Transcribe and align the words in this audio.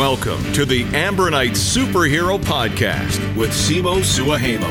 Welcome 0.00 0.50
to 0.54 0.64
the 0.64 0.84
Ambronite 0.84 1.50
Superhero 1.50 2.38
Podcast 2.38 3.36
with 3.36 3.50
Simo 3.50 3.98
Suahemo. 3.98 4.66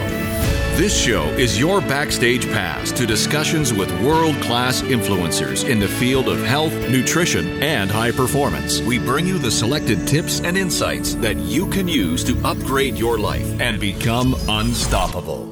This 0.75 0.99
show 0.99 1.23
is 1.37 1.59
your 1.59 1.81
backstage 1.81 2.47
pass 2.47 2.91
to 2.93 3.05
discussions 3.05 3.71
with 3.71 3.91
world 4.01 4.33
class 4.37 4.81
influencers 4.81 5.69
in 5.69 5.79
the 5.79 5.87
field 5.87 6.29
of 6.29 6.41
health, 6.41 6.73
nutrition, 6.89 7.61
and 7.61 7.91
high 7.91 8.09
performance. 8.09 8.81
We 8.81 8.97
bring 8.97 9.27
you 9.27 9.37
the 9.37 9.51
selected 9.51 10.07
tips 10.07 10.41
and 10.41 10.57
insights 10.57 11.13
that 11.17 11.37
you 11.37 11.67
can 11.67 11.87
use 11.87 12.23
to 12.23 12.35
upgrade 12.43 12.97
your 12.97 13.19
life 13.19 13.47
and 13.61 13.79
become 13.79 14.35
unstoppable. 14.47 15.45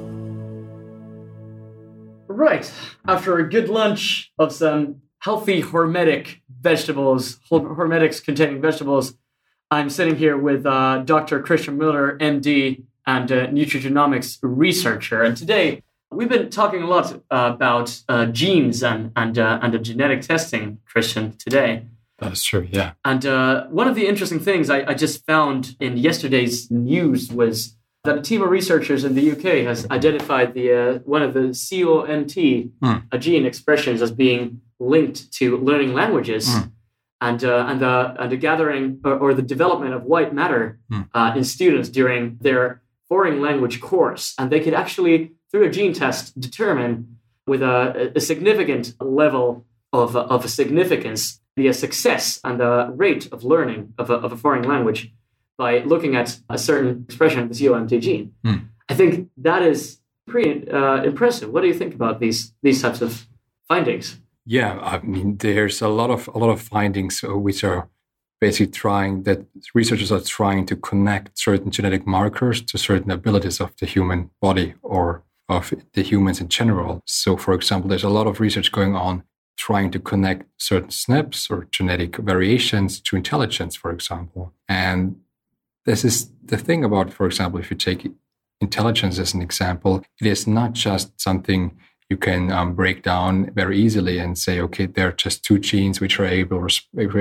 Right. 2.28 2.74
After 3.08 3.38
a 3.38 3.48
good 3.48 3.70
lunch 3.70 4.34
of 4.40 4.52
some 4.54 5.04
healthy 5.20 5.62
hormetic 5.62 6.42
vegetables, 6.62 7.36
hormetics 7.52 8.26
containing 8.26 8.60
vegetables, 8.60 9.14
I'm 9.70 9.90
sitting 9.90 10.16
here 10.16 10.38
with 10.38 10.66
uh, 10.66 11.00
Dr. 11.00 11.42
Christian 11.42 11.78
Miller, 11.78 12.18
MD, 12.20 12.84
and 13.06 13.30
a 13.32 13.48
nutrigenomics 13.48 14.40
researcher. 14.42 15.24
And 15.24 15.36
today 15.36 15.84
we've 16.10 16.30
been 16.30 16.50
talking 16.50 16.84
a 16.84 16.88
lot 16.88 17.14
uh, 17.14 17.52
about 17.54 18.02
uh, 18.08 18.28
genes 18.28 18.82
and 18.82 19.12
and 19.16 19.38
uh, 19.38 19.60
and 19.62 19.84
genetic 19.84 20.22
testing, 20.22 20.80
Christian. 20.86 21.34
Today. 21.34 21.86
That 22.20 22.32
is 22.32 22.44
true. 22.44 22.68
Yeah. 22.72 22.94
And 23.06 23.26
uh, 23.26 23.68
one 23.68 23.88
of 23.88 23.96
the 23.96 24.08
interesting 24.08 24.40
things 24.40 24.70
I, 24.70 24.84
I 24.88 24.94
just 24.96 25.26
found 25.26 25.76
in 25.80 25.98
yesterday's 25.98 26.72
news 26.72 27.32
was 27.32 27.76
that 28.06 28.18
a 28.18 28.22
team 28.22 28.42
of 28.42 28.50
researchers 28.50 29.04
in 29.04 29.14
the 29.14 29.32
UK 29.32 29.66
has 29.68 29.86
identified 29.92 30.54
the 30.54 30.74
uh, 30.74 31.00
one 31.00 31.22
of 31.22 31.34
the 31.34 31.50
COMT 31.50 32.72
mm. 32.82 33.20
gene 33.20 33.46
expressions 33.46 34.02
as 34.02 34.12
being 34.12 34.62
linked 34.80 35.32
to 35.34 35.58
learning 35.58 35.94
languages. 35.94 36.48
Mm 36.48 36.72
and 37.22 37.44
uh, 37.44 37.66
and 37.68 37.82
the 37.82 38.16
and 38.20 38.32
the 38.32 38.38
gathering 38.38 39.00
or, 39.04 39.18
or, 39.18 39.34
the 39.34 39.42
development 39.42 39.94
of 39.94 40.04
white 40.04 40.34
matter 40.34 40.80
mm. 40.92 41.08
uh, 41.14 41.34
in 41.36 41.44
students 41.44 41.90
during 41.90 42.38
their 42.42 42.82
foreign 43.08 43.42
language 43.42 43.80
course, 43.82 44.34
and 44.38 44.52
they 44.52 44.60
could 44.60 44.74
actually 44.74 45.32
through 45.52 45.66
a 45.66 45.70
gene 45.70 45.94
test 45.94 46.40
determine 46.40 47.18
with 47.48 47.62
a, 47.62 48.12
a 48.16 48.20
significant 48.20 48.94
level 49.02 49.66
of 49.94 50.16
of 50.16 50.50
significance 50.50 51.40
the 51.56 51.74
success 51.74 52.40
and 52.44 52.60
the 52.60 52.88
rate 52.96 53.28
of 53.32 53.44
learning 53.44 53.94
of 53.98 54.12
a, 54.12 54.14
of 54.14 54.32
a 54.32 54.38
foreign 54.38 54.64
language 54.64 55.12
by 55.58 55.80
looking 55.80 56.16
at 56.16 56.40
a 56.50 56.58
certain 56.58 57.04
expression 57.08 57.40
of 57.40 57.50
the 57.50 57.56
COMT 57.56 58.00
gene. 58.00 58.34
Mm. 58.46 58.68
I 58.88 58.94
think 58.94 59.30
that 59.38 59.64
is 59.64 60.00
pretty 60.28 60.70
uh, 60.70 61.02
impressive. 61.02 61.50
What 61.50 61.62
do 61.62 61.68
you 61.68 61.74
think 61.74 61.96
about 61.96 62.20
these 62.20 62.54
these 62.62 62.82
types 62.82 63.02
of 63.02 63.26
findings? 63.68 64.20
Yeah, 64.50 64.80
I 64.80 65.02
mean, 65.02 65.38
there's 65.40 65.82
a 65.82 65.90
lot 65.90 66.10
of 66.10 66.30
a 66.34 66.38
lot 66.38 66.50
of 66.50 66.62
findings 66.62 67.22
uh, 67.22 67.38
which 67.38 67.66
are 67.66 67.90
basically 68.40 68.72
trying 68.72 69.24
that 69.24 69.46
researchers 69.74 70.10
are 70.10 70.22
trying 70.22 70.66
to 70.68 70.76
connect 70.78 71.38
certain 71.38 71.70
genetic 71.70 72.08
markers 72.08 72.62
to 72.62 72.78
certain 72.78 73.12
abilities 73.12 73.60
of 73.60 73.76
the 73.76 73.86
human 73.86 74.30
body 74.42 74.74
or 74.82 75.24
of 75.50 75.74
the 75.94 76.02
humans 76.02 76.40
in 76.40 76.48
general. 76.48 77.02
So, 77.06 77.36
for 77.36 77.54
example, 77.54 77.90
there's 77.90 78.06
a 78.06 78.10
lot 78.10 78.26
of 78.26 78.40
research 78.40 78.72
going 78.72 78.96
on 78.96 79.24
trying 79.58 79.92
to 79.92 80.00
connect 80.00 80.46
certain 80.58 80.92
SNPs 80.92 81.52
or 81.52 81.68
genetic 81.70 82.16
variations 82.16 83.02
to 83.02 83.18
intelligence, 83.18 83.76
for 83.76 83.92
example. 83.92 84.54
And 84.70 85.18
this 85.86 86.06
is 86.06 86.32
the 86.42 86.58
thing 86.58 86.86
about, 86.86 87.12
for 87.12 87.26
example, 87.26 87.60
if 87.60 87.70
you 87.70 87.76
take 87.76 88.10
intelligence 88.62 89.20
as 89.20 89.34
an 89.34 89.42
example, 89.42 90.06
it 90.22 90.28
is 90.28 90.48
not 90.48 90.72
just 90.72 91.20
something 91.20 91.78
you 92.10 92.18
can 92.18 92.52
um, 92.52 92.74
break 92.74 93.04
down 93.04 93.52
very 93.54 93.78
easily 93.78 94.18
and 94.18 94.38
say, 94.38 94.62
okay, 94.62 94.86
there 94.86 95.10
are 95.10 95.14
just 95.14 95.44
two 95.44 95.60
genes 95.60 96.00
which 96.00 96.20
are 96.20 96.26
able, 96.26 96.66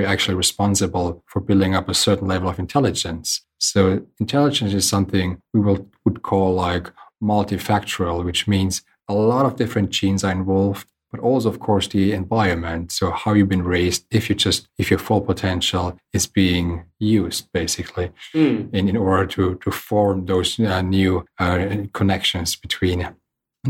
actually 0.05 0.35
responsible 0.35 1.23
for 1.25 1.41
building 1.41 1.75
up 1.75 1.89
a 1.89 1.93
certain 1.93 2.27
level 2.27 2.49
of 2.49 2.59
intelligence. 2.59 3.41
So 3.59 4.05
intelligence 4.19 4.73
is 4.73 4.87
something 4.87 5.41
we 5.53 5.59
will 5.59 5.89
would 6.05 6.21
call 6.21 6.53
like 6.53 6.91
multifactorial, 7.21 8.23
which 8.23 8.47
means 8.47 8.81
a 9.09 9.13
lot 9.13 9.45
of 9.45 9.55
different 9.55 9.89
genes 9.89 10.23
are 10.23 10.31
involved, 10.31 10.87
but 11.11 11.19
also, 11.19 11.49
of 11.49 11.59
course, 11.59 11.87
the 11.87 12.13
environment. 12.13 12.91
So 12.91 13.11
how 13.11 13.33
you've 13.33 13.49
been 13.49 13.63
raised, 13.63 14.05
if 14.11 14.29
you 14.29 14.35
just 14.35 14.67
if 14.77 14.89
your 14.89 14.99
full 14.99 15.21
potential 15.21 15.97
is 16.13 16.27
being 16.27 16.85
used, 16.99 17.51
basically, 17.51 18.11
mm. 18.33 18.73
in, 18.73 18.89
in 18.89 18.97
order 18.97 19.25
to 19.27 19.55
to 19.55 19.71
form 19.71 20.25
those 20.25 20.59
uh, 20.59 20.81
new 20.81 21.25
uh, 21.39 21.67
connections 21.93 22.55
between 22.55 23.07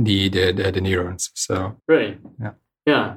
the 0.03 0.29
the, 0.29 0.71
the 0.71 0.81
neurons. 0.81 1.31
So 1.33 1.77
right, 1.87 2.19
yeah, 2.41 2.51
yeah. 2.85 3.15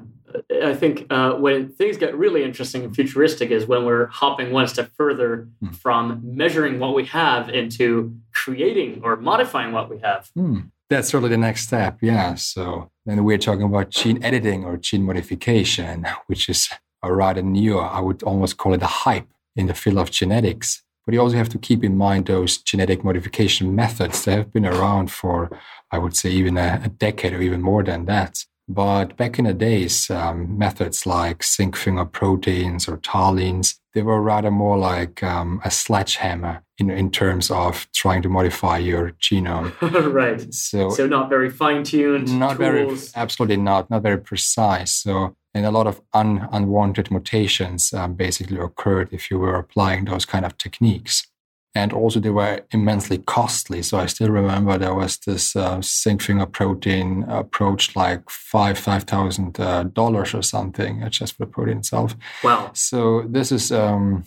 I 0.63 0.75
think 0.75 1.07
uh, 1.11 1.33
when 1.33 1.71
things 1.71 1.97
get 1.97 2.17
really 2.17 2.45
interesting 2.45 2.85
and 2.85 2.95
futuristic 2.95 3.51
is 3.51 3.67
when 3.67 3.85
we're 3.85 4.07
hopping 4.07 4.53
one 4.53 4.69
step 4.69 4.91
further 4.97 5.49
mm. 5.63 5.75
from 5.75 6.21
measuring 6.23 6.79
what 6.79 6.95
we 6.95 7.05
have 7.07 7.49
into 7.49 8.17
creating 8.33 9.01
or 9.03 9.17
modifying 9.17 9.73
what 9.73 9.91
we 9.91 9.99
have. 9.99 10.31
Mm. 10.39 10.71
That's 10.89 11.15
really 11.15 11.29
the 11.29 11.37
next 11.37 11.67
step. 11.67 11.99
Yeah. 12.01 12.35
So 12.35 12.91
then 13.07 13.25
we're 13.25 13.39
talking 13.39 13.65
about 13.65 13.91
gene 13.91 14.23
editing 14.23 14.65
or 14.65 14.77
gene 14.77 15.05
modification, 15.05 16.07
which 16.27 16.49
is 16.49 16.69
a 17.03 17.13
rather 17.13 17.43
new, 17.43 17.79
I 17.79 18.01
would 18.01 18.23
almost 18.23 18.57
call 18.57 18.75
it 18.75 18.83
a 18.83 18.87
hype 18.87 19.29
in 19.57 19.67
the 19.67 19.75
field 19.75 19.99
of 19.99 20.11
genetics. 20.11 20.83
But 21.11 21.15
you 21.15 21.23
also 21.23 21.39
have 21.39 21.49
to 21.49 21.59
keep 21.59 21.83
in 21.83 21.97
mind 21.97 22.27
those 22.27 22.59
genetic 22.59 23.03
modification 23.03 23.75
methods 23.75 24.25
that 24.25 24.39
have 24.39 24.53
been 24.53 24.65
around 24.65 25.11
for, 25.11 25.51
I 25.91 25.99
would 25.99 26.15
say, 26.15 26.31
even 26.31 26.57
a, 26.57 26.81
a 26.85 26.89
decade 26.89 27.33
or 27.33 27.43
even 27.43 27.63
more 27.63 27.83
than 27.83 28.05
that. 28.05 28.45
But 28.69 29.17
back 29.17 29.37
in 29.37 29.47
the 29.47 29.53
days, 29.53 30.09
um, 30.09 30.57
methods 30.57 31.07
like 31.07 31.43
zinc 31.43 31.75
finger 31.75 32.05
proteins 32.05 32.87
or 32.87 32.99
tallins, 32.99 33.75
they 33.93 34.03
were 34.03 34.23
rather 34.23 34.53
more 34.53 34.79
like 34.79 35.21
um, 35.25 35.61
a 35.65 35.71
sledgehammer 35.73 36.63
in, 36.79 36.91
in 36.91 37.11
terms 37.11 37.51
of 37.51 37.89
trying 37.93 38.23
to 38.23 38.29
modify 38.29 38.79
your 38.79 39.11
genome. 39.21 39.73
right. 40.13 40.55
So, 40.55 40.91
so 40.91 41.09
not 41.09 41.29
very 41.29 41.51
fine 41.51 41.83
tuned. 41.83 42.39
Not 42.39 42.59
tools. 42.59 42.59
very, 42.59 42.97
absolutely 43.17 43.57
not, 43.57 43.91
not 43.91 44.05
very 44.05 44.19
precise. 44.19 44.93
So 44.93 45.35
and 45.55 45.67
a 45.67 45.71
lot 45.71 45.87
of 45.87 46.01
un, 46.13 46.49
unwanted 46.53 47.11
mutations 47.11 47.93
um, 47.93 48.15
basically 48.15 48.59
occurred 48.59 49.09
if 49.13 49.31
you 49.31 49.39
were 49.39 49.57
applying 49.57 50.05
those 50.05 50.25
kind 50.25 50.45
of 50.45 50.57
techniques. 50.57 51.27
And 51.73 51.93
also, 51.93 52.19
they 52.19 52.31
were 52.31 52.63
immensely 52.73 53.19
costly. 53.19 53.83
So 53.83 53.99
I 53.99 54.07
still 54.07 54.31
remember 54.31 54.77
there 54.77 54.95
was 54.95 55.19
this 55.19 55.55
uh, 55.55 55.81
zinc 55.83 56.23
finger 56.23 56.47
protein 56.47 57.23
approach 57.29 57.95
like 57.95 58.29
five 58.29 58.77
five 58.77 59.05
thousand 59.05 59.61
uh, 59.61 59.85
dollars 59.85 60.35
or 60.35 60.43
something 60.43 61.05
uh, 61.05 61.11
just 61.11 61.37
for 61.37 61.45
the 61.47 61.53
protein 61.53 61.79
itself. 61.79 62.17
Wow! 62.43 62.73
So 62.75 63.23
this 63.23 63.53
is 63.53 63.71
um, 63.71 64.25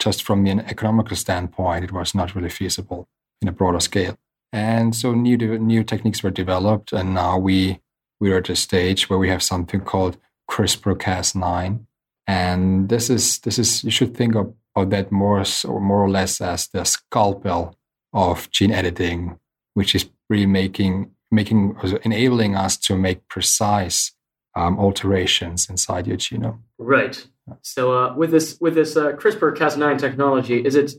just 0.00 0.24
from 0.24 0.46
an 0.46 0.60
economical 0.60 1.16
standpoint, 1.16 1.84
it 1.84 1.92
was 1.92 2.12
not 2.12 2.34
really 2.34 2.50
feasible 2.50 3.08
in 3.40 3.46
a 3.46 3.52
broader 3.52 3.80
scale. 3.80 4.16
And 4.52 4.96
so 4.96 5.14
new 5.14 5.36
new 5.58 5.84
techniques 5.84 6.24
were 6.24 6.30
developed, 6.30 6.92
and 6.92 7.14
now 7.14 7.38
we 7.38 7.80
we 8.20 8.32
are 8.32 8.38
at 8.38 8.50
a 8.50 8.56
stage 8.56 9.08
where 9.08 9.18
we 9.18 9.28
have 9.28 9.42
something 9.42 9.80
called 9.80 10.18
CRISPR-Cas9, 10.50 11.86
and 12.26 12.88
this 12.88 13.10
is 13.10 13.38
this 13.40 13.58
is 13.58 13.84
you 13.84 13.90
should 13.90 14.16
think 14.16 14.34
of, 14.34 14.54
of 14.76 14.90
that 14.90 15.12
more 15.12 15.44
or 15.64 15.80
more 15.80 16.02
or 16.02 16.10
less 16.10 16.40
as 16.40 16.68
the 16.68 16.84
scalpel 16.84 17.76
of 18.12 18.50
gene 18.50 18.72
editing, 18.72 19.38
which 19.74 19.94
is 19.94 20.08
really 20.28 20.46
making 20.46 21.10
making 21.30 21.76
enabling 22.04 22.56
us 22.56 22.76
to 22.76 22.96
make 22.96 23.26
precise 23.28 24.12
um, 24.54 24.78
alterations 24.78 25.68
inside 25.68 26.06
your 26.06 26.16
genome. 26.16 26.60
Right. 26.78 27.26
So 27.62 27.92
uh, 27.92 28.14
with 28.14 28.30
this 28.30 28.58
with 28.60 28.74
this 28.74 28.96
uh, 28.96 29.12
CRISPR-Cas9 29.12 29.98
technology, 29.98 30.64
is 30.64 30.74
it 30.74 30.92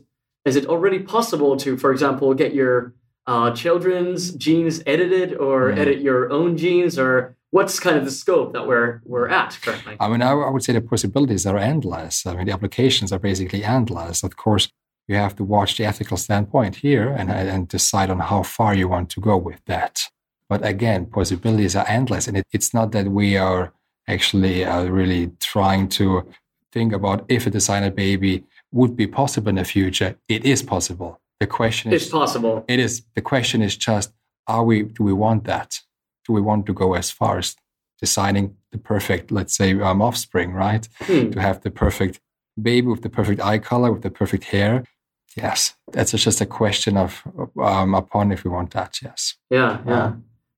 is 0.44 0.56
it 0.56 0.66
already 0.66 1.00
possible 1.00 1.56
to, 1.56 1.76
for 1.76 1.90
example, 1.90 2.32
get 2.34 2.54
your 2.54 2.94
uh, 3.26 3.50
children's 3.50 4.32
genes 4.32 4.82
edited 4.86 5.34
or 5.34 5.72
mm. 5.72 5.78
edit 5.78 6.00
your 6.00 6.30
own 6.30 6.56
genes 6.56 6.98
or 6.98 7.36
what's 7.56 7.80
kind 7.80 7.96
of 7.96 8.04
the 8.04 8.16
scope 8.22 8.52
that 8.52 8.66
we're 8.70 9.00
we're 9.12 9.28
at 9.28 9.58
currently? 9.62 9.96
I 9.98 10.06
mean, 10.10 10.22
I, 10.28 10.32
I 10.48 10.50
would 10.52 10.62
say 10.62 10.74
the 10.74 10.82
possibilities 10.94 11.46
are 11.50 11.58
endless. 11.72 12.14
I 12.26 12.34
mean, 12.36 12.46
the 12.48 12.52
applications 12.52 13.08
are 13.14 13.22
basically 13.30 13.62
endless. 13.64 14.22
Of 14.22 14.32
course, 14.36 14.64
you 15.08 15.16
have 15.16 15.34
to 15.36 15.44
watch 15.56 15.70
the 15.78 15.84
ethical 15.90 16.18
standpoint 16.26 16.76
here 16.86 17.08
and, 17.18 17.30
and 17.30 17.66
decide 17.66 18.10
on 18.10 18.20
how 18.30 18.42
far 18.42 18.74
you 18.80 18.88
want 18.88 19.08
to 19.14 19.20
go 19.30 19.36
with 19.48 19.60
that. 19.72 19.94
But 20.50 20.60
again, 20.74 21.06
possibilities 21.06 21.74
are 21.74 21.88
endless, 21.88 22.28
and 22.28 22.36
it, 22.36 22.46
it's 22.56 22.74
not 22.78 22.92
that 22.92 23.06
we 23.20 23.28
are 23.48 23.72
actually 24.06 24.56
uh, 24.64 24.84
really 25.00 25.32
trying 25.40 25.88
to 25.98 26.06
think 26.74 26.92
about 26.92 27.24
if 27.36 27.46
a 27.46 27.50
designer 27.58 27.90
baby 27.90 28.44
would 28.78 28.94
be 29.02 29.06
possible 29.06 29.48
in 29.48 29.56
the 29.56 29.64
future. 29.64 30.10
It 30.28 30.44
is 30.44 30.62
possible. 30.62 31.20
The 31.40 31.46
question 31.46 31.92
is, 31.92 32.02
it's 32.02 32.10
possible. 32.10 32.64
It 32.68 32.78
is. 32.86 32.92
The 33.14 33.22
question 33.22 33.62
is 33.62 33.74
just, 33.76 34.12
are 34.46 34.64
we? 34.68 34.76
Do 34.96 35.02
we 35.10 35.14
want 35.24 35.44
that? 35.44 35.80
Do 36.26 36.32
we 36.32 36.40
want 36.40 36.66
to 36.66 36.72
go 36.72 36.94
as 36.94 37.10
far 37.10 37.38
as 37.38 37.56
designing 38.00 38.56
the 38.72 38.78
perfect, 38.78 39.30
let's 39.30 39.56
say, 39.56 39.80
um, 39.80 40.02
offspring, 40.02 40.52
right? 40.52 40.86
Hmm. 41.00 41.30
To 41.30 41.40
have 41.40 41.62
the 41.62 41.70
perfect 41.70 42.20
baby 42.60 42.88
with 42.88 43.02
the 43.02 43.08
perfect 43.08 43.40
eye 43.40 43.58
color, 43.58 43.92
with 43.92 44.02
the 44.02 44.10
perfect 44.10 44.44
hair. 44.44 44.84
Yes, 45.36 45.74
that's 45.92 46.12
just 46.12 46.40
a 46.40 46.46
question 46.46 46.96
of 46.96 47.22
um, 47.60 47.94
upon 47.94 48.32
if 48.32 48.44
we 48.44 48.50
want 48.50 48.70
that. 48.72 49.02
Yes. 49.02 49.34
Yeah, 49.50 49.80
yeah. 49.86 50.12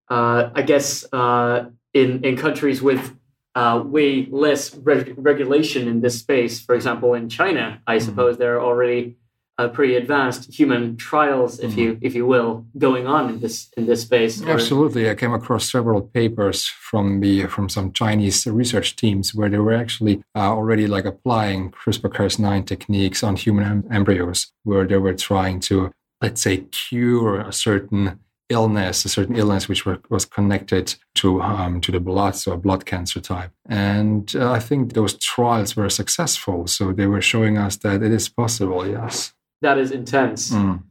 Uh, 0.08 0.50
I 0.54 0.62
guess 0.62 1.04
uh, 1.12 1.66
in 1.92 2.24
in 2.24 2.36
countries 2.36 2.80
with 2.80 3.16
uh, 3.56 3.82
way 3.84 4.26
less 4.30 4.74
reg- 4.76 5.14
regulation 5.16 5.88
in 5.88 6.00
this 6.00 6.18
space. 6.20 6.60
For 6.60 6.74
example, 6.76 7.14
in 7.14 7.28
China, 7.28 7.82
I 7.86 7.98
suppose 7.98 8.38
there 8.38 8.56
are 8.56 8.62
already 8.62 9.16
uh, 9.58 9.68
pretty 9.68 9.96
advanced 9.96 10.52
human 10.52 10.96
trials, 10.96 11.58
if 11.58 11.76
you 11.76 11.98
if 12.00 12.14
you 12.14 12.24
will, 12.24 12.64
going 12.78 13.06
on 13.06 13.28
in 13.28 13.40
this 13.40 13.68
in 13.76 13.86
this 13.86 14.02
space. 14.02 14.40
Absolutely, 14.42 15.10
I 15.10 15.16
came 15.16 15.34
across 15.34 15.70
several 15.70 16.00
papers 16.00 16.66
from 16.66 17.20
the 17.20 17.46
from 17.46 17.68
some 17.68 17.92
Chinese 17.92 18.46
research 18.46 18.94
teams 18.94 19.34
where 19.34 19.48
they 19.48 19.58
were 19.58 19.74
actually 19.74 20.22
uh, 20.36 20.52
already 20.52 20.86
like 20.86 21.04
applying 21.04 21.72
CRISPR-Cas9 21.72 22.66
techniques 22.66 23.22
on 23.24 23.34
human 23.34 23.64
em- 23.64 23.84
embryos, 23.90 24.52
where 24.62 24.86
they 24.86 24.96
were 24.96 25.14
trying 25.14 25.58
to, 25.60 25.90
let's 26.22 26.40
say, 26.40 26.58
cure 26.70 27.40
a 27.40 27.52
certain 27.52 28.20
illness, 28.48 29.04
a 29.04 29.08
certain 29.08 29.36
illness 29.36 29.68
which 29.68 29.84
were, 29.84 29.98
was 30.08 30.24
connected 30.24 30.94
to 31.16 31.42
um, 31.42 31.80
to 31.80 31.90
the 31.90 32.00
blood, 32.00 32.36
so 32.36 32.52
a 32.52 32.56
blood 32.56 32.86
cancer 32.86 33.20
type. 33.20 33.50
And 33.68 34.32
uh, 34.36 34.52
I 34.52 34.60
think 34.60 34.92
those 34.92 35.18
trials 35.18 35.74
were 35.74 35.90
successful, 35.90 36.68
so 36.68 36.92
they 36.92 37.08
were 37.08 37.20
showing 37.20 37.58
us 37.58 37.76
that 37.78 38.04
it 38.04 38.12
is 38.12 38.28
possible. 38.28 38.86
Yes. 38.86 39.34
That 39.62 39.78
is 39.78 39.90
intense. 39.90 40.50
Mm. 40.50 40.82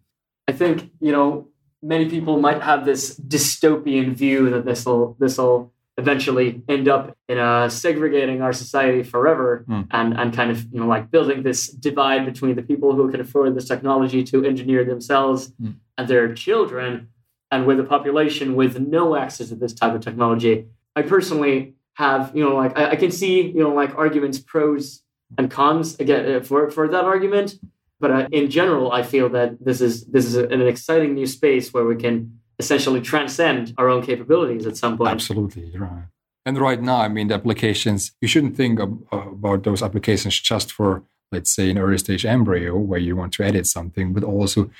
I 0.48 0.52
think 0.54 0.92
you 1.00 1.12
know 1.12 1.48
many 1.82 2.10
people 2.10 2.40
might 2.40 2.62
have 2.62 2.86
this 2.86 3.20
dystopian 3.20 4.14
view 4.14 4.50
that 4.50 4.66
this 4.66 4.86
will 4.86 5.16
this 5.20 5.38
will 5.38 5.74
eventually 6.00 6.62
end 6.70 6.88
up 6.88 7.18
in 7.28 7.38
uh, 7.40 7.68
segregating 7.70 8.42
our 8.42 8.54
society 8.54 9.04
forever 9.04 9.66
Mm. 9.68 9.88
and 9.92 10.14
and 10.20 10.34
kind 10.34 10.52
of 10.52 10.58
you 10.74 10.80
know 10.80 10.88
like 10.88 11.10
building 11.12 11.44
this 11.44 11.68
divide 11.68 12.26
between 12.26 12.56
the 12.56 12.62
people 12.62 12.94
who 12.96 13.10
can 13.12 13.20
afford 13.22 13.56
this 13.56 13.68
technology 13.68 14.24
to 14.24 14.44
engineer 14.46 14.84
themselves 14.86 15.52
Mm. 15.62 15.76
and 15.98 16.08
their 16.08 16.34
children 16.34 17.10
and 17.52 17.66
with 17.66 17.80
a 17.80 17.84
population 17.96 18.56
with 18.56 18.74
no 18.80 19.16
access 19.16 19.48
to 19.50 19.56
this 19.56 19.74
type 19.74 19.94
of 19.96 20.02
technology. 20.02 20.66
I 20.96 21.02
personally 21.04 21.74
have 22.04 22.32
you 22.36 22.44
know 22.44 22.56
like 22.56 22.78
I, 22.78 22.92
I 22.92 22.96
can 22.96 23.12
see 23.12 23.42
you 23.58 23.64
know 23.64 23.74
like 23.82 23.92
arguments 23.98 24.40
pros 24.40 25.02
and 25.38 25.50
cons 25.50 25.88
again 26.00 26.22
uh, 26.36 26.42
for 26.50 26.70
for 26.76 26.88
that 26.94 27.06
argument 27.14 27.56
but 28.00 28.12
uh, 28.12 28.28
in 28.32 28.50
general 28.50 28.92
i 28.92 29.04
feel 29.04 29.30
that 29.30 29.50
this 29.64 29.82
is 29.82 30.06
this 30.06 30.26
is 30.26 30.36
an 30.36 30.62
exciting 30.62 31.14
new 31.14 31.26
space 31.26 31.74
where 31.74 31.86
we 31.86 31.96
can 31.96 32.40
essentially 32.60 33.02
transcend 33.02 33.74
our 33.78 33.90
own 33.90 34.02
capabilities 34.02 34.66
at 34.66 34.76
some 34.78 34.98
point 34.98 35.12
Absolutely, 35.12 35.72
right. 35.78 36.06
And 36.48 36.58
right 36.60 36.82
now, 36.82 37.02
I 37.02 37.10
mean, 37.10 37.28
the 37.28 37.34
applications, 37.34 38.14
you 38.22 38.28
shouldn't 38.30 38.56
think 38.56 38.80
of, 38.80 38.98
about 39.12 39.64
those 39.64 39.84
applications 39.84 40.40
just 40.40 40.72
for, 40.72 41.04
let's 41.30 41.54
say, 41.54 41.70
an 41.70 41.78
early 41.78 41.98
stage 41.98 42.26
embryo 42.26 42.78
where 42.78 43.02
you 43.02 43.18
want 43.18 43.34
to 43.34 43.44
edit 43.44 43.68
something, 43.68 44.14
but 44.14 44.24
also 44.24 44.72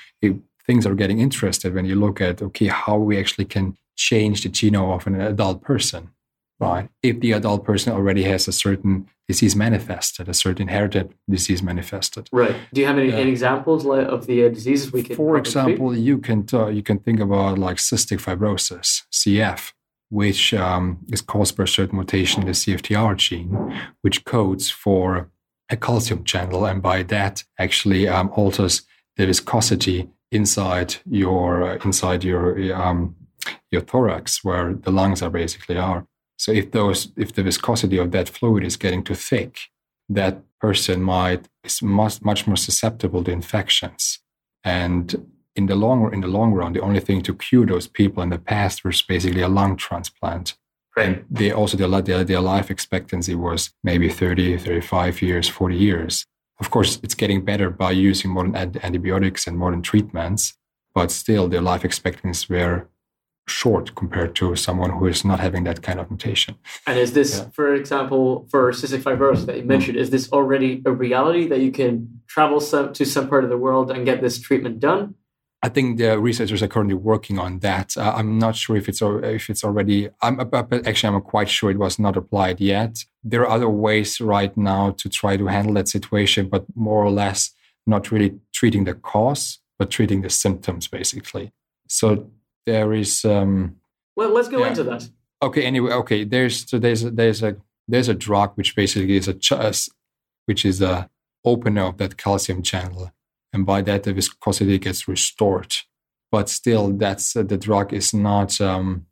things 0.66 0.86
are 0.86 0.94
getting 0.94 1.20
interested 1.20 1.74
when 1.74 1.84
you 1.84 1.94
look 1.94 2.22
at, 2.22 2.40
okay, 2.40 2.68
how 2.68 2.96
we 2.96 3.18
actually 3.18 3.44
can 3.44 3.76
change 3.96 4.44
the 4.44 4.48
genome 4.48 4.96
of 4.96 5.06
an 5.06 5.20
adult 5.20 5.60
person, 5.60 6.08
right? 6.60 6.88
If 7.02 7.20
the 7.20 7.32
adult 7.32 7.64
person 7.64 7.92
already 7.92 8.24
has 8.24 8.48
a 8.48 8.52
certain 8.52 9.08
disease 9.28 9.54
manifested, 9.54 10.28
a 10.28 10.34
certain 10.34 10.62
inherited 10.68 11.14
disease 11.28 11.62
manifested. 11.62 12.28
right 12.32 12.56
do 12.72 12.80
you 12.80 12.86
have 12.86 12.98
any, 12.98 13.08
Yeah. 13.10 13.16
any 13.16 13.30
examples 13.30 13.86
of 13.86 14.26
the 14.26 14.44
uh, 14.44 14.48
diseases 14.48 14.92
we 14.92 15.02
can 15.02 15.16
For 15.16 15.36
example, 15.38 15.96
you 15.96 16.18
can 16.18 16.44
t- 16.46 16.72
you 16.78 16.82
can 16.82 16.98
think 16.98 17.20
about 17.20 17.58
like 17.58 17.76
cystic 17.78 18.18
fibrosis 18.26 19.02
(CF), 19.12 19.72
which 20.10 20.54
um, 20.54 20.98
is 21.12 21.20
caused 21.20 21.56
by 21.56 21.64
a 21.64 21.66
certain 21.66 21.96
mutation 21.98 22.42
in 22.42 22.46
the 22.48 22.54
CFTR 22.62 23.14
gene, 23.16 23.50
which 24.02 24.24
codes 24.24 24.70
for 24.70 25.30
a 25.70 25.76
calcium 25.76 26.24
channel, 26.24 26.64
and 26.64 26.80
by 26.82 27.02
that 27.04 27.44
actually 27.58 28.08
um, 28.08 28.30
alters 28.34 28.82
the 29.16 29.26
viscosity 29.26 30.08
inside 30.32 30.96
your 31.04 31.62
uh, 31.68 31.78
inside 31.84 32.24
your 32.24 32.44
um, 32.82 33.14
your 33.70 33.82
thorax, 33.82 34.42
where 34.42 34.72
the 34.84 34.90
lungs 34.90 35.22
are 35.22 35.30
basically 35.30 35.76
are. 35.76 36.06
So 36.38 36.52
if 36.52 36.70
those 36.70 37.12
if 37.16 37.32
the 37.32 37.42
viscosity 37.42 37.98
of 37.98 38.12
that 38.12 38.28
fluid 38.28 38.64
is 38.64 38.76
getting 38.76 39.02
too 39.02 39.14
thick, 39.14 39.58
that 40.08 40.42
person 40.60 41.02
might 41.02 41.48
is 41.64 41.82
much 41.82 42.22
much 42.22 42.46
more 42.46 42.56
susceptible 42.56 43.24
to 43.24 43.32
infections. 43.32 44.20
And 44.64 45.26
in 45.56 45.66
the 45.66 45.74
long 45.74 46.12
in 46.14 46.20
the 46.20 46.28
long 46.28 46.52
run, 46.52 46.72
the 46.72 46.80
only 46.80 47.00
thing 47.00 47.22
to 47.22 47.34
cure 47.34 47.66
those 47.66 47.88
people 47.88 48.22
in 48.22 48.30
the 48.30 48.38
past 48.38 48.84
was 48.84 49.02
basically 49.02 49.42
a 49.42 49.48
lung 49.48 49.76
transplant. 49.76 50.56
Right. 50.96 51.08
And 51.08 51.24
they 51.30 51.50
also 51.52 51.76
their, 51.76 52.02
their 52.02 52.24
their 52.24 52.40
life 52.40 52.70
expectancy 52.70 53.34
was 53.34 53.70
maybe 53.82 54.08
30, 54.08 54.58
35 54.58 55.20
years, 55.22 55.48
40 55.48 55.76
years. 55.76 56.24
Of 56.60 56.70
course, 56.70 56.98
it's 57.02 57.14
getting 57.14 57.44
better 57.44 57.70
by 57.70 57.92
using 57.92 58.32
modern 58.32 58.54
an- 58.56 58.80
antibiotics 58.82 59.46
and 59.46 59.58
modern 59.58 59.82
treatments, 59.82 60.54
but 60.94 61.10
still 61.10 61.48
their 61.48 61.62
life 61.62 61.84
expectancies 61.84 62.48
were 62.48 62.88
short 63.48 63.94
compared 63.94 64.34
to 64.36 64.54
someone 64.56 64.90
who 64.90 65.06
is 65.06 65.24
not 65.24 65.40
having 65.40 65.64
that 65.64 65.82
kind 65.82 65.98
of 66.00 66.10
mutation. 66.10 66.54
and 66.86 66.98
is 66.98 67.12
this 67.12 67.38
Yeah. 67.38 67.44
Mm. 67.44 67.54
for 67.54 67.74
example 67.74 68.46
for 68.50 68.72
cystic 68.72 69.02
fibrosis 69.06 69.46
that 69.46 69.56
you 69.56 69.64
mentioned 69.64 69.96
is 70.02 70.10
this 70.10 70.30
already 70.32 70.82
a 70.84 70.92
reality 70.92 71.44
that 71.48 71.60
you 71.60 71.72
can 71.72 72.20
travel 72.26 72.60
some, 72.60 72.92
to 72.92 73.04
some 73.04 73.28
part 73.28 73.44
of 73.44 73.50
the 73.50 73.58
world 73.66 73.90
and 73.90 74.04
get 74.04 74.20
this 74.20 74.38
treatment 74.38 74.80
done 74.80 75.14
I 75.60 75.68
think 75.68 75.98
the 75.98 76.18
researchers 76.20 76.62
are 76.62 76.68
currently 76.68 76.94
working 76.94 77.38
on 77.38 77.58
that. 77.60 77.96
Uh, 77.96 78.12
I'm 78.16 78.38
not 78.38 78.54
sure 78.54 78.76
if 78.76 78.88
it's 78.88 79.02
if 79.02 79.50
it's 79.50 79.64
already. 79.64 80.08
I'm 80.22 80.38
actually 80.90 81.16
I'm 81.16 81.20
quite 81.20 81.48
sure 81.48 81.68
it 81.70 81.78
was 81.78 81.98
not 81.98 82.16
applied 82.16 82.60
yet. 82.60 83.04
There 83.24 83.42
are 83.42 83.50
other 83.50 83.68
ways 83.68 84.20
right 84.20 84.56
now 84.56 84.92
to 84.92 85.08
try 85.08 85.36
to 85.36 85.46
handle 85.46 85.74
that 85.74 85.88
situation, 85.88 86.48
but 86.48 86.64
more 86.76 87.04
or 87.04 87.10
less 87.10 87.50
not 87.88 88.12
really 88.12 88.38
treating 88.52 88.84
the 88.84 88.94
cause, 88.94 89.58
but 89.78 89.90
treating 89.90 90.22
the 90.22 90.30
symptoms 90.30 90.86
basically. 90.86 91.50
So 91.88 92.30
there 92.72 92.92
is. 93.02 93.24
Um, 93.24 93.76
well 94.16 94.30
let's 94.36 94.48
go 94.48 94.58
Yeah. 94.60 94.68
into 94.68 94.84
that 94.84 95.02
okay. 95.42 95.64
Anyway, 95.64 95.92
okay. 95.92 96.24
There's 96.24 96.68
so 96.68 96.78
there's 96.78 97.04
a, 97.04 97.10
there's 97.10 97.42
a 97.42 97.56
there's 97.86 98.08
a 98.08 98.14
drug 98.14 98.52
which 98.56 98.74
basically 98.76 99.16
is 99.16 99.28
a 99.28 99.34
ch- 99.34 99.88
which 100.46 100.64
is 100.64 100.80
a 100.80 101.08
opener 101.44 101.84
of 101.86 101.96
that 101.98 102.16
calcium 102.16 102.62
channel, 102.62 103.10
and 103.52 103.64
by 103.66 103.82
that 103.82 104.02
the 104.02 104.12
viscosity 104.12 104.78
gets 104.78 105.08
restored. 105.08 105.74
But 106.30 106.48
still, 106.48 106.92
that's 106.92 107.36
uh, 107.36 107.42
the 107.42 107.56
drug 107.58 107.92
is 107.92 108.12
not. 108.12 108.60
Um, 108.60 109.06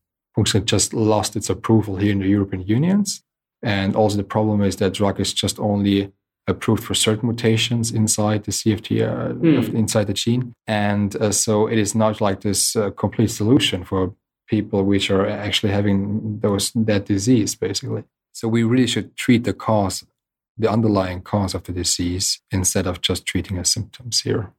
just 0.65 0.93
lost 0.93 1.35
its 1.35 1.49
approval 1.49 1.97
here 1.97 2.13
in 2.13 2.19
the 2.19 2.29
European 2.29 2.63
Unions, 2.67 3.23
and 3.63 3.97
also 3.97 4.19
the 4.19 4.23
problem 4.37 4.61
is 4.63 4.77
that 4.77 4.93
drug 4.93 5.19
is 5.19 5.33
just 5.33 5.59
only 5.59 6.13
approved 6.49 6.83
for 6.85 6.95
certain 6.95 7.29
mutations 7.29 7.91
inside 7.91 8.45
the 8.45 8.53
CFT, 8.53 9.03
uh, 9.03 9.33
Hmm. 9.35 9.59
of- 9.59 9.75
inside 9.75 10.07
the 10.07 10.15
gene, 10.15 10.53
and 10.67 11.17
uh, 11.17 11.33
so 11.33 11.67
it 11.67 11.79
is 11.79 11.95
not 11.95 12.21
like 12.21 12.41
this 12.41 12.77
uh, 12.77 12.91
complete 12.91 13.31
solution 13.31 13.85
for 13.85 14.15
people 14.49 14.85
which 14.85 15.11
are 15.11 15.27
actually 15.27 15.73
having 15.73 16.39
those 16.41 16.71
that 16.75 17.07
disease, 17.07 17.57
basically. 17.57 18.05
So 18.33 18.49
we 18.49 18.63
really 18.63 18.87
should 18.87 19.17
treat 19.17 19.43
the 19.45 19.53
cause, 19.53 20.07
the 20.57 20.71
underlying 20.71 21.23
cause 21.23 21.53
of 21.55 21.65
the 21.65 21.73
disease, 21.73 22.41
instead 22.53 22.87
of 22.87 23.01
just 23.01 23.27
treating 23.27 23.57
the 23.57 23.65
symptoms 23.65 24.21
here. 24.21 24.53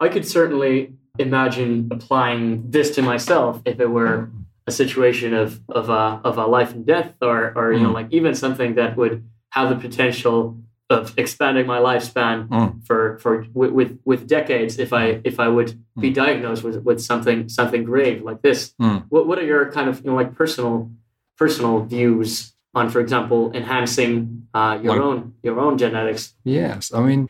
I 0.00 0.08
could 0.08 0.26
certainly 0.26 0.92
imagine 1.18 1.88
applying 1.90 2.70
this 2.70 2.94
to 2.94 3.02
myself 3.02 3.60
if 3.64 3.80
it 3.80 3.90
were 3.90 4.30
a 4.66 4.70
situation 4.70 5.34
of 5.34 5.60
of 5.68 5.88
a 5.90 6.20
of 6.24 6.38
a 6.38 6.46
life 6.46 6.72
and 6.72 6.86
death, 6.86 7.14
or 7.20 7.52
or 7.56 7.72
you 7.72 7.80
know, 7.80 7.90
Mm. 7.90 7.94
like 8.00 8.08
even 8.12 8.34
something 8.34 8.74
that 8.76 8.96
would 8.96 9.24
have 9.50 9.68
the 9.70 9.76
potential 9.88 10.56
of 10.94 11.12
expanding 11.18 11.66
my 11.66 11.78
lifespan 11.78 12.48
Mm. 12.48 12.86
for 12.86 13.18
for 13.22 13.32
with, 13.52 13.72
with 13.78 13.98
with 14.10 14.20
decades 14.36 14.78
if 14.78 14.90
I 14.92 15.20
if 15.24 15.36
I 15.38 15.48
would 15.56 15.70
be 16.04 16.10
Mm. 16.10 16.14
diagnosed 16.22 16.62
with 16.66 16.76
with 16.88 17.00
something 17.10 17.48
something 17.48 17.82
grave 17.84 18.22
like 18.28 18.40
this. 18.42 18.74
Mm. 18.80 18.98
What 19.12 19.26
what 19.28 19.38
are 19.40 19.46
your 19.52 19.70
kind 19.76 19.88
of 19.90 19.96
you 20.04 20.10
know 20.10 20.16
like 20.16 20.32
personal 20.34 20.90
personal 21.38 21.84
views 21.84 22.52
on, 22.74 22.88
for 22.90 23.00
example, 23.00 23.50
enhancing 23.54 24.46
uh, 24.54 24.78
your 24.82 24.92
Like- 24.94 25.04
own 25.06 25.18
your 25.42 25.58
own 25.60 25.78
genetics? 25.78 26.34
Yes, 26.44 26.92
I 26.94 27.00
mean, 27.08 27.28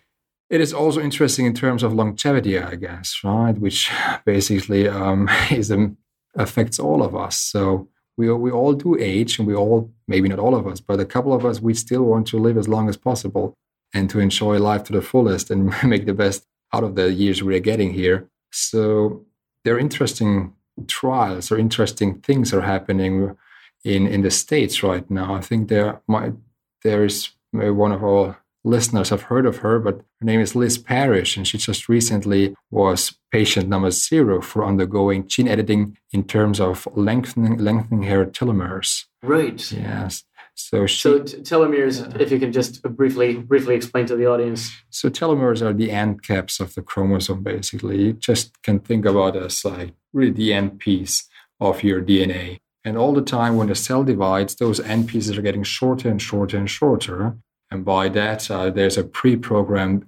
it 0.50 0.61
is 0.61 0.73
also 0.73 1.00
interesting 1.00 1.47
in 1.47 1.54
terms 1.54 1.83
of 1.83 1.92
longevity, 1.92 2.59
I 2.59 2.76
guess, 2.76 3.21
right? 3.25 3.56
Which 3.59 3.90
basically 4.26 4.88
um, 4.88 5.28
is 5.50 5.71
um, 5.71 5.97
affects 6.37 6.78
all 6.78 7.02
of 7.02 7.14
us. 7.14 7.37
So 7.52 7.88
we 8.16 8.33
we 8.33 8.50
all 8.50 8.75
do 8.75 8.97
age, 8.99 9.38
and 9.38 9.49
we 9.49 9.54
all 9.54 9.90
maybe 10.06 10.28
not 10.28 10.38
all 10.38 10.54
of 10.54 10.66
us, 10.66 10.80
but 10.80 11.00
a 11.00 11.04
couple 11.04 11.33
of 11.33 11.44
us, 11.44 11.61
we 11.61 11.75
still 11.75 12.04
want 12.04 12.26
to 12.28 12.38
live 12.38 12.56
as 12.56 12.68
long 12.68 12.88
as 12.88 12.97
possible 12.97 13.54
and 13.92 14.11
to 14.11 14.21
enjoy 14.21 14.59
life 14.59 14.85
to 14.85 14.92
the 14.92 15.02
fullest 15.02 15.50
and 15.50 15.73
make 15.85 16.06
the 16.06 16.14
best 16.14 16.47
out 16.73 16.85
of 16.85 16.94
the 16.94 17.12
years 17.12 17.42
we're 17.42 17.61
getting 17.61 17.92
here. 17.92 18.28
So 18.50 19.25
there 19.64 19.75
are 19.75 19.78
interesting 19.78 20.54
trials 20.88 21.50
or 21.52 21.59
interesting 21.59 22.21
things 22.21 22.52
are 22.52 22.62
happening 22.62 23.37
in 23.85 24.06
in 24.06 24.23
the 24.23 24.30
states 24.30 24.83
right 24.83 25.09
now. 25.11 25.35
I 25.35 25.40
think 25.40 25.68
there 25.68 26.00
might 26.06 26.35
there 26.83 27.04
is 27.04 27.30
uh, 27.54 27.73
one 27.73 27.92
of 27.92 28.02
our 28.02 28.37
listeners 28.64 29.11
have 29.11 29.23
heard 29.23 29.47
of 29.47 29.59
her, 29.59 29.78
but 29.78 29.97
her 30.21 30.25
name 30.25 30.40
is 30.40 30.56
Liz 30.56 30.78
Parrish, 30.78 31.37
and 31.37 31.47
she 31.47 31.59
just 31.59 31.88
recently 31.88 32.54
was 32.71 33.16
patient 33.30 33.68
number 33.68 33.90
zero 33.90 34.40
for 34.40 34.64
undergoing 34.64 35.28
gene 35.28 35.49
editing 35.49 35.97
in 36.12 36.25
terms 36.25 36.61
of 36.61 36.88
lengthening 36.97 37.59
lengthening 37.59 38.04
her 38.04 38.25
telomeres. 38.25 39.04
Right. 39.23 39.71
Yes. 39.71 40.25
So 40.56 40.87
she, 40.87 40.99
So 41.00 41.18
t- 41.18 41.38
telomeres, 41.38 42.21
if 42.21 42.30
you 42.30 42.38
can 42.38 42.52
just 42.52 42.83
briefly 42.83 43.37
briefly 43.37 43.75
explain 43.75 44.06
to 44.06 44.16
the 44.16 44.26
audience. 44.26 44.71
So 44.90 45.11
telomeres 45.11 45.62
are 45.62 45.73
the 45.73 45.90
end 45.90 46.23
caps 46.23 46.61
of 46.61 46.75
the 46.75 46.83
chromosome, 46.83 47.42
basically. 47.42 48.02
You 48.02 48.12
just 48.14 48.62
can 48.62 48.78
think 48.78 49.04
about 49.04 49.37
as 49.37 49.64
like 49.64 49.94
really 50.12 50.30
the 50.30 50.52
end 50.52 50.78
piece 50.78 51.28
of 51.61 51.83
your 51.83 52.00
DNA. 52.02 52.59
And 52.87 52.99
all 52.99 53.14
the 53.14 53.23
time, 53.23 53.56
when 53.56 53.68
the 53.68 53.75
cell 53.75 54.04
divides, 54.04 54.56
those 54.56 54.78
end 54.78 55.09
pieces 55.09 55.37
are 55.38 55.42
getting 55.42 55.62
shorter 55.62 56.09
and 56.09 56.21
shorter 56.21 56.59
and 56.59 56.68
shorter. 56.71 57.37
And 57.75 57.85
by 57.85 58.09
that, 58.11 58.49
uh, 58.52 58.71
there's 58.71 58.97
a 58.97 59.02
pre 59.02 59.35
programmed, 59.35 60.07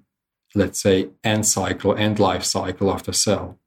let's 0.55 0.81
say, 0.81 1.09
end 1.25 1.47
cycle, 1.47 1.97
end 1.97 2.21
life 2.21 2.45
cycle 2.45 2.89
of 2.89 3.03
the 3.03 3.13
cell. 3.13 3.59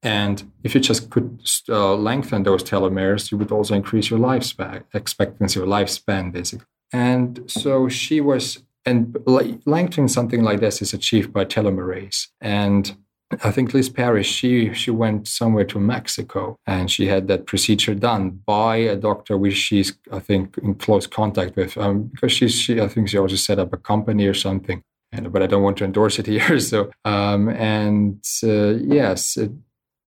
And 0.00 0.52
if 0.62 0.76
you 0.76 0.80
just 0.80 1.10
could 1.10 1.40
uh, 1.68 1.96
lengthen 1.96 2.44
those 2.44 2.62
telomeres, 2.62 3.32
you 3.32 3.36
would 3.38 3.50
also 3.50 3.74
increase 3.74 4.10
your 4.10 4.20
lifespan 4.20 4.84
expectancy 4.94 5.58
or 5.58 5.66
lifespan, 5.66 6.30
basically. 6.30 6.66
And 6.92 7.50
so 7.50 7.88
she 7.88 8.20
was, 8.20 8.62
and 8.86 9.18
lengthening 9.26 10.06
something 10.06 10.44
like 10.44 10.60
this 10.60 10.80
is 10.80 10.94
achieved 10.94 11.32
by 11.32 11.44
telomerase. 11.44 12.28
And 12.40 12.96
I 13.42 13.50
think 13.50 13.74
Liz 13.74 13.90
Parrish, 13.90 14.30
she 14.30 14.72
she 14.72 14.90
went 14.90 15.28
somewhere 15.28 15.64
to 15.66 15.78
Mexico 15.78 16.58
and 16.66 16.90
she 16.90 17.06
had 17.06 17.28
that 17.28 17.46
procedure 17.46 17.94
done 17.94 18.40
by 18.46 18.76
a 18.76 18.96
doctor 18.96 19.36
which 19.36 19.56
she's 19.56 19.92
I 20.10 20.18
think 20.18 20.56
in 20.58 20.74
close 20.74 21.06
contact 21.06 21.56
with 21.56 21.76
um, 21.76 22.04
because 22.04 22.32
she's 22.32 22.58
she 22.58 22.80
I 22.80 22.88
think 22.88 23.08
she 23.08 23.18
also 23.18 23.36
set 23.36 23.58
up 23.58 23.72
a 23.72 23.76
company 23.76 24.26
or 24.26 24.34
something. 24.34 24.82
And, 25.10 25.32
but 25.32 25.42
I 25.42 25.46
don't 25.46 25.62
want 25.62 25.78
to 25.78 25.84
endorse 25.84 26.18
it 26.18 26.26
here. 26.34 26.58
So 26.60 26.90
um, 27.04 27.48
and 27.50 28.24
uh, 28.42 28.74
yes, 28.76 29.36
it, 29.36 29.52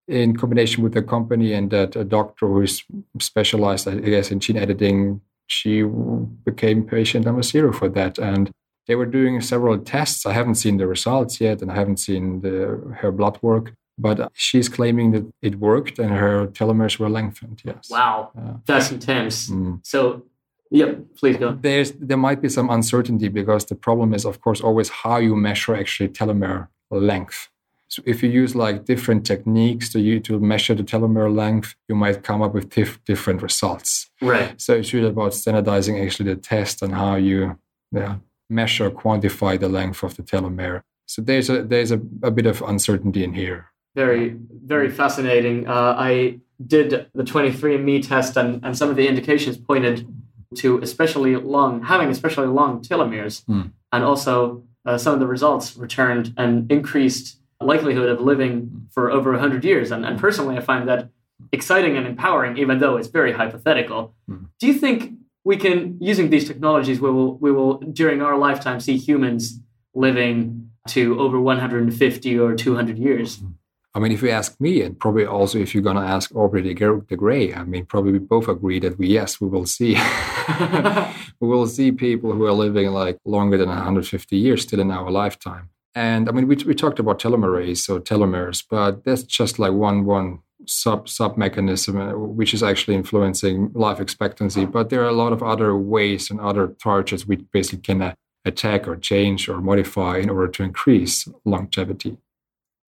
in 0.07 0.35
combination 0.35 0.83
with 0.83 0.93
the 0.93 1.01
company 1.01 1.53
and 1.53 1.71
that 1.71 1.95
a 1.95 2.03
doctor 2.03 2.47
who 2.47 2.61
is 2.61 2.83
specialized, 3.19 3.87
I 3.87 3.95
guess, 3.95 4.29
in 4.31 4.39
gene 4.39 4.57
editing, 4.57 5.21
she 5.47 5.83
became 5.83 6.83
patient 6.83 7.25
number 7.25 7.43
zero 7.43 7.71
for 7.71 7.87
that. 7.89 8.17
And 8.17 8.51
they 8.87 8.95
were 8.95 9.05
doing 9.05 9.41
several 9.41 9.77
tests. 9.77 10.25
I 10.25 10.33
haven't 10.33 10.55
seen 10.55 10.77
the 10.77 10.87
results 10.87 11.39
yet, 11.39 11.61
and 11.61 11.71
I 11.71 11.75
haven't 11.75 11.97
seen 11.97 12.41
the, 12.41 12.95
her 12.99 13.11
blood 13.11 13.37
work. 13.41 13.73
But 13.97 14.31
she's 14.33 14.67
claiming 14.67 15.11
that 15.11 15.31
it 15.41 15.55
worked 15.59 15.99
and 15.99 16.09
her 16.11 16.47
telomeres 16.47 16.97
were 16.97 17.09
lengthened. 17.09 17.61
Yes. 17.63 17.89
Wow, 17.89 18.31
that's 18.65 18.91
intense. 18.91 19.49
Mm. 19.49 19.81
So 19.83 20.23
Yep, 20.71 20.99
please 21.17 21.37
go. 21.37 21.57
There's 21.61 21.91
there 21.91 22.17
might 22.17 22.41
be 22.41 22.47
some 22.47 22.69
uncertainty 22.69 23.27
because 23.27 23.65
the 23.65 23.75
problem 23.75 24.13
is, 24.13 24.25
of 24.25 24.39
course, 24.39 24.61
always 24.61 24.89
how 24.89 25.17
you 25.17 25.35
measure 25.35 25.75
actually 25.75 26.09
telomere 26.09 26.69
length. 26.89 27.49
So 27.89 28.01
if 28.05 28.23
you 28.23 28.29
use 28.29 28.55
like 28.55 28.85
different 28.85 29.25
techniques 29.25 29.89
to 29.89 29.99
you 29.99 30.21
to 30.21 30.39
measure 30.39 30.73
the 30.73 30.83
telomere 30.83 31.33
length, 31.35 31.75
you 31.89 31.95
might 31.95 32.23
come 32.23 32.41
up 32.41 32.53
with 32.53 32.69
tif- 32.69 32.99
different 33.05 33.41
results. 33.41 34.09
Right. 34.21 34.59
So 34.61 34.75
it's 34.75 34.93
really 34.93 35.09
about 35.09 35.33
standardizing 35.33 35.99
actually 35.99 36.33
the 36.33 36.39
test 36.39 36.81
and 36.81 36.93
how 36.95 37.15
you 37.15 37.59
yeah, 37.91 38.15
measure, 38.51 38.91
quantify 38.91 39.59
the 39.59 39.69
length 39.69 40.03
of 40.03 40.15
the 40.17 40.23
telomere. 40.23 40.83
So 41.07 41.21
there's 41.21 41.49
a 41.49 41.63
there's 41.63 41.91
a, 41.91 41.99
a 42.21 42.31
bit 42.31 42.45
of 42.45 42.61
uncertainty 42.61 43.23
in 43.23 43.33
here. 43.33 43.71
Very 43.95 44.35
very 44.65 44.89
fascinating. 44.89 45.67
Uh, 45.67 45.95
I 45.97 46.39
did 46.65 47.07
the 47.13 47.23
23andMe 47.23 48.07
test, 48.07 48.37
and, 48.37 48.63
and 48.63 48.77
some 48.77 48.89
of 48.89 48.95
the 48.95 49.07
indications 49.07 49.57
pointed 49.57 50.07
to 50.55 50.79
especially 50.79 51.35
long 51.35 51.83
having 51.83 52.09
especially 52.09 52.47
long 52.47 52.81
telomeres, 52.81 53.43
mm. 53.45 53.71
and 53.91 54.03
also 54.03 54.63
uh, 54.85 54.97
some 54.97 55.13
of 55.13 55.19
the 55.19 55.27
results 55.27 55.77
returned 55.77 56.33
an 56.37 56.67
increased 56.69 57.37
likelihood 57.59 58.09
of 58.09 58.19
living 58.19 58.87
for 58.91 59.11
over 59.11 59.31
100 59.31 59.63
years. 59.63 59.91
And, 59.91 60.05
and 60.05 60.19
personally, 60.19 60.57
I 60.57 60.61
find 60.61 60.87
that 60.89 61.09
exciting 61.51 61.95
and 61.97 62.07
empowering, 62.07 62.57
even 62.57 62.79
though 62.79 62.97
it's 62.97 63.07
very 63.07 63.33
hypothetical. 63.33 64.15
Mm. 64.29 64.47
Do 64.59 64.67
you 64.67 64.73
think 64.73 65.13
we 65.43 65.57
can, 65.57 65.97
using 65.99 66.29
these 66.29 66.47
technologies, 66.47 67.01
we 67.01 67.09
will, 67.11 67.37
we 67.37 67.51
will, 67.51 67.77
during 67.79 68.21
our 68.21 68.37
lifetime, 68.37 68.79
see 68.79 68.97
humans 68.97 69.59
living 69.93 70.69
to 70.89 71.19
over 71.19 71.39
150 71.39 72.39
or 72.39 72.55
200 72.55 72.97
years? 72.97 73.37
Hmm. 73.37 73.47
I 73.93 73.99
mean, 73.99 74.13
if 74.13 74.21
you 74.21 74.29
ask 74.29 74.59
me, 74.61 74.81
and 74.83 74.97
probably 74.97 75.25
also 75.25 75.59
if 75.59 75.73
you're 75.73 75.83
going 75.83 75.97
to 75.97 76.01
ask 76.01 76.33
Aubrey 76.33 76.61
de 76.61 76.73
Grey, 76.73 77.53
I 77.53 77.65
mean, 77.65 77.85
probably 77.85 78.13
we 78.13 78.19
both 78.19 78.47
agree 78.47 78.79
that 78.79 78.97
we, 78.97 79.07
yes, 79.07 79.41
we 79.41 79.49
will 79.49 79.65
see. 79.65 79.95
we 81.41 81.47
will 81.47 81.67
see 81.67 81.91
people 81.91 82.31
who 82.31 82.45
are 82.45 82.53
living 82.53 82.87
like 82.91 83.17
longer 83.25 83.57
than 83.57 83.67
150 83.67 84.37
years 84.37 84.61
still 84.61 84.79
in 84.79 84.91
our 84.91 85.11
lifetime. 85.11 85.71
And 85.93 86.29
I 86.29 86.31
mean, 86.31 86.47
we, 86.47 86.55
we 86.55 86.73
talked 86.73 86.99
about 86.99 87.19
telomerase, 87.19 87.79
so 87.79 87.99
telomeres, 87.99 88.63
but 88.69 89.03
that's 89.03 89.23
just 89.23 89.59
like 89.59 89.73
one 89.73 90.05
one 90.05 90.39
sub 90.67 91.09
sub 91.09 91.37
mechanism 91.37 91.97
uh, 91.97 92.13
which 92.13 92.53
is 92.53 92.63
actually 92.63 92.95
influencing 92.95 93.71
life 93.73 93.99
expectancy. 93.99 94.65
But 94.65 94.89
there 94.89 95.01
are 95.01 95.09
a 95.09 95.13
lot 95.13 95.33
of 95.33 95.43
other 95.43 95.75
ways 95.75 96.29
and 96.29 96.39
other 96.39 96.67
targets 96.67 97.27
we 97.27 97.37
basically 97.37 97.79
can 97.79 98.01
uh, 98.01 98.13
attack 98.45 98.87
or 98.87 98.95
change 98.95 99.47
or 99.47 99.61
modify 99.61 100.17
in 100.17 100.29
order 100.29 100.47
to 100.47 100.63
increase 100.63 101.27
longevity. 101.45 102.17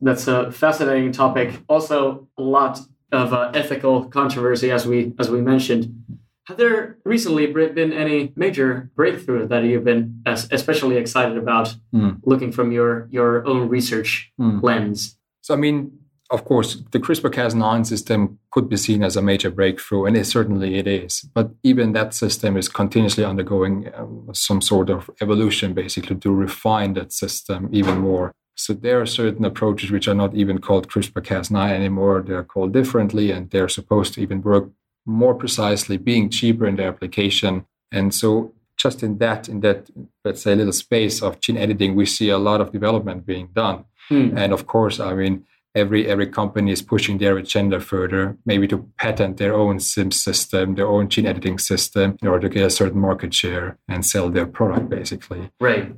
That's 0.01 0.27
a 0.27 0.51
fascinating 0.51 1.12
topic. 1.12 1.62
Also, 1.70 2.27
a 2.38 2.42
lot 2.42 2.80
of 3.12 3.32
uh, 3.32 3.51
ethical 3.53 4.06
controversy, 4.06 4.72
as 4.72 4.86
we 4.86 5.13
as 5.20 5.30
we 5.30 5.42
mentioned. 5.42 6.20
Have 6.48 6.58
there 6.58 6.98
recently 7.06 7.48
been 7.48 7.94
any 7.94 8.34
major 8.36 8.92
breakthrough 8.98 9.48
that 9.48 9.63
you've 9.63 9.86
been 9.86 10.22
especially 10.25 10.98
excited 10.98 11.38
about 11.38 11.74
mm. 11.96 12.20
looking 12.25 12.51
from 12.51 12.74
your, 12.74 13.08
your 13.12 13.48
own 13.48 13.70
research 13.70 14.30
mm. 14.38 14.62
lens? 14.62 15.18
So, 15.39 15.53
I 15.53 15.58
mean, 15.58 16.02
of 16.30 16.46
course, 16.46 16.77
the 16.92 17.00
CRISPR-Cas9 17.00 17.86
system 17.86 18.39
could 18.51 18.70
be 18.70 18.77
seen 18.77 19.03
as 19.03 19.15
a 19.15 19.22
major 19.22 19.51
breakthrough, 19.51 20.06
and 20.06 20.18
it, 20.18 20.25
certainly 20.25 20.75
it 20.77 20.88
is. 20.88 21.22
But 21.34 21.51
even 21.63 21.94
that 21.94 22.13
system 22.13 22.58
is 22.58 22.70
continuously 22.70 23.24
undergoing 23.24 23.92
um, 23.96 24.30
some 24.34 24.62
sort 24.62 24.89
of 24.89 25.10
evolution, 25.22 25.74
basically, 25.74 26.15
to 26.15 26.34
refine 26.34 26.94
that 26.94 27.12
system 27.12 27.70
even 27.72 28.00
more. 28.00 28.34
So 28.56 28.74
there 28.74 29.01
are 29.01 29.06
certain 29.06 29.46
approaches 29.46 29.92
which 29.92 30.08
are 30.08 30.13
not 30.13 30.36
even 30.36 30.60
called 30.60 30.89
CRISPR-Cas9 30.89 31.70
anymore. 31.72 32.24
They're 32.25 32.44
called 32.44 32.74
differently, 32.74 33.32
and 33.32 33.50
they're 33.50 33.70
supposed 33.70 34.13
to 34.13 34.22
even 34.22 34.42
work 34.42 34.70
more 35.06 35.36
precisely, 35.36 35.98
being 35.98 36.30
cheaper 36.30 36.65
in 36.65 36.77
their 36.77 36.88
application. 36.88 37.65
And 37.92 38.13
so 38.13 38.53
just 38.77 39.03
in 39.03 39.18
that, 39.18 39.50
in 39.50 39.60
that, 39.62 39.89
let's 40.24 40.42
say, 40.42 40.56
little 40.56 40.74
space 40.74 41.22
of 41.22 41.39
gene 41.42 41.58
editing, 41.58 41.96
we 41.96 42.06
see 42.06 42.30
a 42.30 42.38
lot 42.38 42.62
of 42.62 42.72
development 42.72 43.25
being 43.25 43.50
done. 43.53 43.86
Hmm. 44.10 44.38
And 44.38 44.53
of 44.53 44.68
course, 44.68 45.00
I 45.00 45.13
mean, 45.13 45.46
every 45.75 46.08
every 46.08 46.27
company 46.27 46.72
is 46.72 46.82
pushing 46.82 47.18
their 47.18 47.38
agenda 47.38 47.80
further, 47.80 48.38
maybe 48.46 48.68
to 48.68 48.89
patent 48.98 49.38
their 49.38 49.53
own 49.53 49.80
sim 49.80 50.12
system, 50.12 50.75
their 50.75 50.88
own 50.88 51.10
gene 51.10 51.25
editing 51.25 51.60
system, 51.60 52.18
in 52.22 52.27
order 52.27 52.48
to 52.48 52.53
get 52.53 52.65
a 52.65 52.70
certain 52.70 53.00
market 53.00 53.34
share 53.34 53.77
and 53.88 54.06
sell 54.06 54.30
their 54.30 54.46
product, 54.46 54.89
basically. 54.89 55.51
Right. 55.60 55.96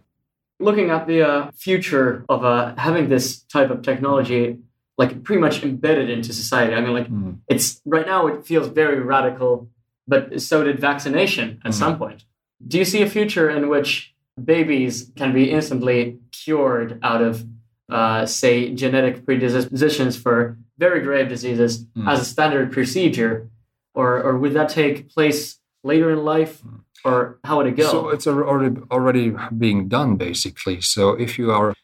Looking 0.60 0.90
at 0.90 1.06
the 1.08 1.22
uh, 1.22 1.52
future 1.52 2.26
of 2.30 2.46
uh, 2.46 2.76
having 2.78 3.10
this 3.10 3.42
type 3.44 3.70
of 3.70 3.82
technology, 3.82 4.58
like 4.98 5.24
pretty 5.24 5.42
much 5.42 5.64
embedded 5.64 6.10
into 6.10 6.32
society. 6.32 6.74
I 6.74 6.82
mean, 6.82 6.94
like 6.94 7.10
mm. 7.10 7.40
it's 7.50 7.82
right 7.86 8.06
now 8.06 8.28
it 8.28 8.46
feels 8.46 8.68
very 8.70 9.02
radical, 9.02 9.70
but 10.08 10.42
so 10.42 10.64
did 10.64 10.80
vaccination 10.80 11.62
at 11.66 11.72
mm. 11.72 11.76
some 11.76 11.98
point. 11.98 12.24
Do 12.66 12.78
you 12.78 12.86
see 12.86 13.02
a 13.02 13.10
future 13.10 13.50
in 13.50 13.68
which 13.68 14.16
babies 14.42 15.12
can 15.16 15.34
be 15.34 15.52
instantly 15.52 16.20
cured 16.32 17.00
out 17.04 17.22
of, 17.22 17.46
uh, 17.90 18.26
say, 18.26 18.74
genetic 18.74 19.26
predispositions 19.26 20.18
for 20.18 20.58
very 20.78 21.02
grave 21.02 21.30
diseases 21.30 21.86
mm. 21.86 22.10
as 22.10 22.20
a 22.20 22.26
standard 22.26 22.72
procedure, 22.72 23.50
or 23.94 24.22
or 24.22 24.38
would 24.38 24.54
that 24.54 24.70
take 24.70 25.10
place 25.10 25.60
later 25.84 26.12
in 26.12 26.24
life? 26.24 26.62
Hmm. 26.62 26.78
Or 27.06 27.40
how 27.44 27.58
would 27.58 27.68
it 27.68 27.78
go? 27.78 27.90
So 27.92 28.10
it's 28.10 28.26
already 28.26 28.82
already 28.90 29.36
being 29.56 29.88
done 29.88 30.16
basically. 30.18 30.82
So 30.82 31.12
if 31.12 31.38
you 31.38 31.52
are 31.52 31.76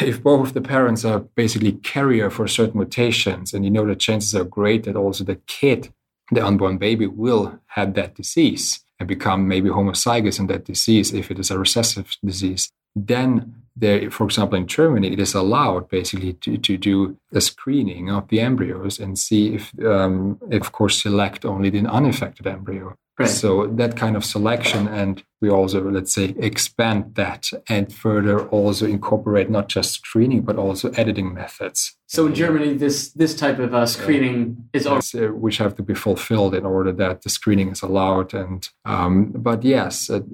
if 0.00 0.22
both 0.22 0.52
the 0.52 0.60
parents 0.60 1.04
are 1.04 1.20
basically 1.20 1.72
carrier 1.72 2.30
for 2.30 2.46
certain 2.46 2.78
mutations, 2.78 3.52
and 3.52 3.64
you 3.64 3.70
know 3.70 3.86
the 3.86 3.96
chances 3.96 4.34
are 4.34 4.44
great 4.44 4.84
that 4.84 4.96
also 4.96 5.24
the 5.24 5.40
kid, 5.46 5.92
the 6.30 6.44
unborn 6.44 6.78
baby, 6.78 7.06
will 7.06 7.58
have 7.68 7.94
that 7.94 8.14
disease 8.14 8.80
and 8.98 9.08
become 9.08 9.48
maybe 9.48 9.68
homozygous 9.68 10.38
in 10.38 10.46
that 10.46 10.64
disease 10.64 11.12
if 11.12 11.30
it 11.30 11.38
is 11.38 11.50
a 11.50 11.58
recessive 11.58 12.16
disease, 12.24 12.70
then 12.94 13.61
there, 13.76 14.10
for 14.10 14.24
example, 14.24 14.58
in 14.58 14.66
Germany, 14.66 15.12
it 15.12 15.20
is 15.20 15.34
allowed 15.34 15.88
basically 15.88 16.34
to, 16.34 16.58
to 16.58 16.76
do 16.76 17.16
a 17.32 17.40
screening 17.40 18.10
of 18.10 18.28
the 18.28 18.40
embryos 18.40 18.98
and 18.98 19.18
see 19.18 19.54
if, 19.54 19.72
um, 19.84 20.38
if, 20.50 20.62
of 20.62 20.72
course, 20.72 21.02
select 21.02 21.44
only 21.44 21.70
the 21.70 21.86
unaffected 21.86 22.46
embryo. 22.46 22.96
Right. 23.18 23.28
So 23.28 23.66
that 23.66 23.96
kind 23.96 24.16
of 24.16 24.24
selection, 24.24 24.88
and 24.88 25.22
we 25.40 25.50
also, 25.50 25.82
let's 25.90 26.14
say, 26.14 26.34
expand 26.38 27.14
that 27.14 27.50
and 27.68 27.92
further 27.92 28.48
also 28.48 28.86
incorporate 28.86 29.50
not 29.50 29.68
just 29.68 29.92
screening 29.92 30.42
but 30.42 30.56
also 30.56 30.90
editing 30.92 31.34
methods. 31.34 31.94
So 32.06 32.26
in 32.26 32.34
Germany, 32.34 32.74
this 32.74 33.12
this 33.12 33.34
type 33.34 33.58
of 33.58 33.74
uh, 33.74 33.84
screening 33.84 34.68
is 34.72 34.86
also 34.86 35.28
uh, 35.28 35.32
which 35.32 35.58
have 35.58 35.74
to 35.76 35.82
be 35.82 35.94
fulfilled 35.94 36.54
in 36.54 36.64
order 36.64 36.90
that 36.92 37.22
the 37.22 37.28
screening 37.28 37.68
is 37.68 37.82
allowed. 37.82 38.32
And 38.32 38.66
um, 38.86 39.32
but 39.32 39.62
yes, 39.62 40.08
it, 40.08 40.24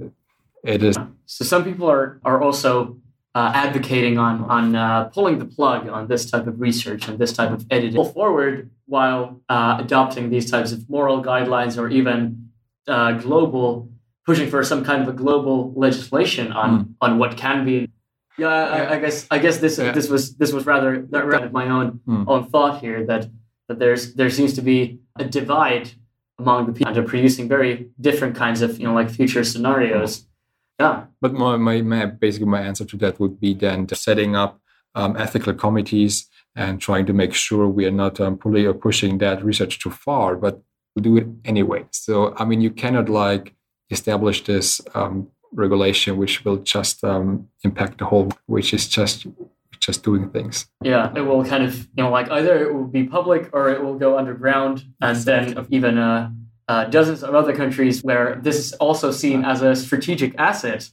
it 0.62 0.83
is. 0.83 0.97
So 1.26 1.45
some 1.45 1.64
people 1.64 1.90
are 1.90 2.21
are 2.25 2.40
also 2.40 2.97
uh, 3.38 3.52
advocating 3.54 4.18
on 4.18 4.35
on 4.57 4.75
uh, 4.75 5.04
pulling 5.16 5.38
the 5.38 5.45
plug 5.45 5.88
on 5.88 6.09
this 6.09 6.28
type 6.30 6.47
of 6.50 6.61
research 6.61 7.07
and 7.07 7.14
this 7.23 7.33
type 7.33 7.52
of 7.57 7.64
editing 7.71 8.04
forward 8.12 8.68
while 8.87 9.40
uh, 9.49 9.76
adopting 9.78 10.25
these 10.35 10.50
types 10.50 10.73
of 10.73 10.90
moral 10.90 11.23
guidelines 11.23 11.78
or 11.80 11.88
even 11.88 12.50
uh, 12.88 13.12
global 13.12 13.88
pushing 14.26 14.50
for 14.50 14.64
some 14.64 14.83
kind 14.85 15.00
of 15.02 15.09
a 15.09 15.12
global 15.12 15.73
legislation 15.76 16.50
on 16.50 16.71
mm. 16.71 16.95
on 17.00 17.18
what 17.21 17.37
can 17.37 17.64
be. 17.64 17.88
Yeah, 18.38 18.49
I, 18.49 18.95
I 18.95 18.99
guess 18.99 19.26
I 19.30 19.38
guess 19.38 19.59
this 19.59 19.78
yeah. 19.78 19.92
this 19.92 20.09
was 20.09 20.35
this 20.40 20.52
was 20.52 20.66
rather 20.66 20.90
that 21.11 21.52
my 21.52 21.66
own 21.68 22.00
mm. 22.09 22.25
own 22.26 22.42
thought 22.52 22.80
here 22.80 23.07
that 23.07 23.23
that 23.68 23.78
there's 23.78 24.14
there 24.14 24.30
seems 24.30 24.54
to 24.54 24.62
be 24.62 24.99
a 25.16 25.25
divide 25.25 25.92
among 26.40 26.66
the 26.66 26.73
people 26.73 26.88
and 26.88 26.99
are 26.99 27.09
producing 27.14 27.47
very 27.47 27.88
different 28.00 28.35
kinds 28.35 28.62
of 28.62 28.80
you 28.80 28.87
know 28.87 28.95
like 28.95 29.11
future 29.11 29.45
scenarios. 29.45 30.26
Yeah. 30.78 31.04
But 31.20 31.35
my, 31.35 31.56
my, 31.56 31.82
my 31.82 32.06
basically 32.06 32.47
my 32.47 32.61
answer 32.61 32.85
to 32.85 32.97
that 32.99 33.18
would 33.18 33.40
be 33.40 33.54
then 33.54 33.88
setting 33.88 34.37
up 34.37 34.61
um, 34.94 35.16
ethical 35.16 35.54
committees 35.54 36.28
and 36.54 36.80
trying 36.80 37.06
to 37.06 37.12
make 37.12 37.35
sure 37.35 37.68
we 37.68 37.87
are 37.87 37.90
not 37.90 38.20
um, 38.20 38.37
pulling 38.37 38.66
or 38.66 38.75
pushing 38.75 39.18
that 39.18 39.44
research 39.44 39.78
too 39.78 39.90
far, 39.90 40.37
but 40.37 40.62
we'll 40.94 41.02
do 41.02 41.16
it 41.16 41.26
anyway. 41.44 41.85
So 41.90 42.35
I 42.37 42.44
mean, 42.44 42.61
you 42.61 42.70
cannot 42.70 43.08
like 43.08 43.54
establish 43.90 44.44
this 44.44 44.80
um, 44.94 45.28
regulation 45.52 46.16
which 46.16 46.44
will 46.44 46.58
just 46.58 47.02
um, 47.04 47.49
impact 47.64 47.99
the 47.99 48.06
whole, 48.06 48.30
which 48.47 48.75
is 48.75 48.88
just 48.88 49.26
just 49.80 50.02
doing 50.02 50.28
things. 50.30 50.66
Yeah, 50.82 51.12
it 51.14 51.20
will 51.20 51.44
kind 51.44 51.62
of 51.62 51.78
you 51.97 52.02
know 52.02 52.11
like 52.11 52.30
either 52.30 52.58
it 52.58 52.75
will 52.75 52.88
be 52.88 53.04
public 53.04 53.50
or 53.52 53.70
it 53.70 53.82
will 53.82 53.99
go 53.99 54.18
underground, 54.18 54.85
and 55.00 55.16
then 55.18 55.66
even 55.70 55.99
uh, 55.99 56.30
uh, 56.68 56.84
dozens 56.84 57.22
of 57.22 57.34
other 57.34 57.54
countries 57.54 58.04
where 58.04 58.38
this 58.42 58.56
is 58.56 58.72
also 58.75 59.10
seen 59.10 59.44
as 59.44 59.62
a 59.62 59.75
strategic 59.75 60.34
asset. 60.38 60.90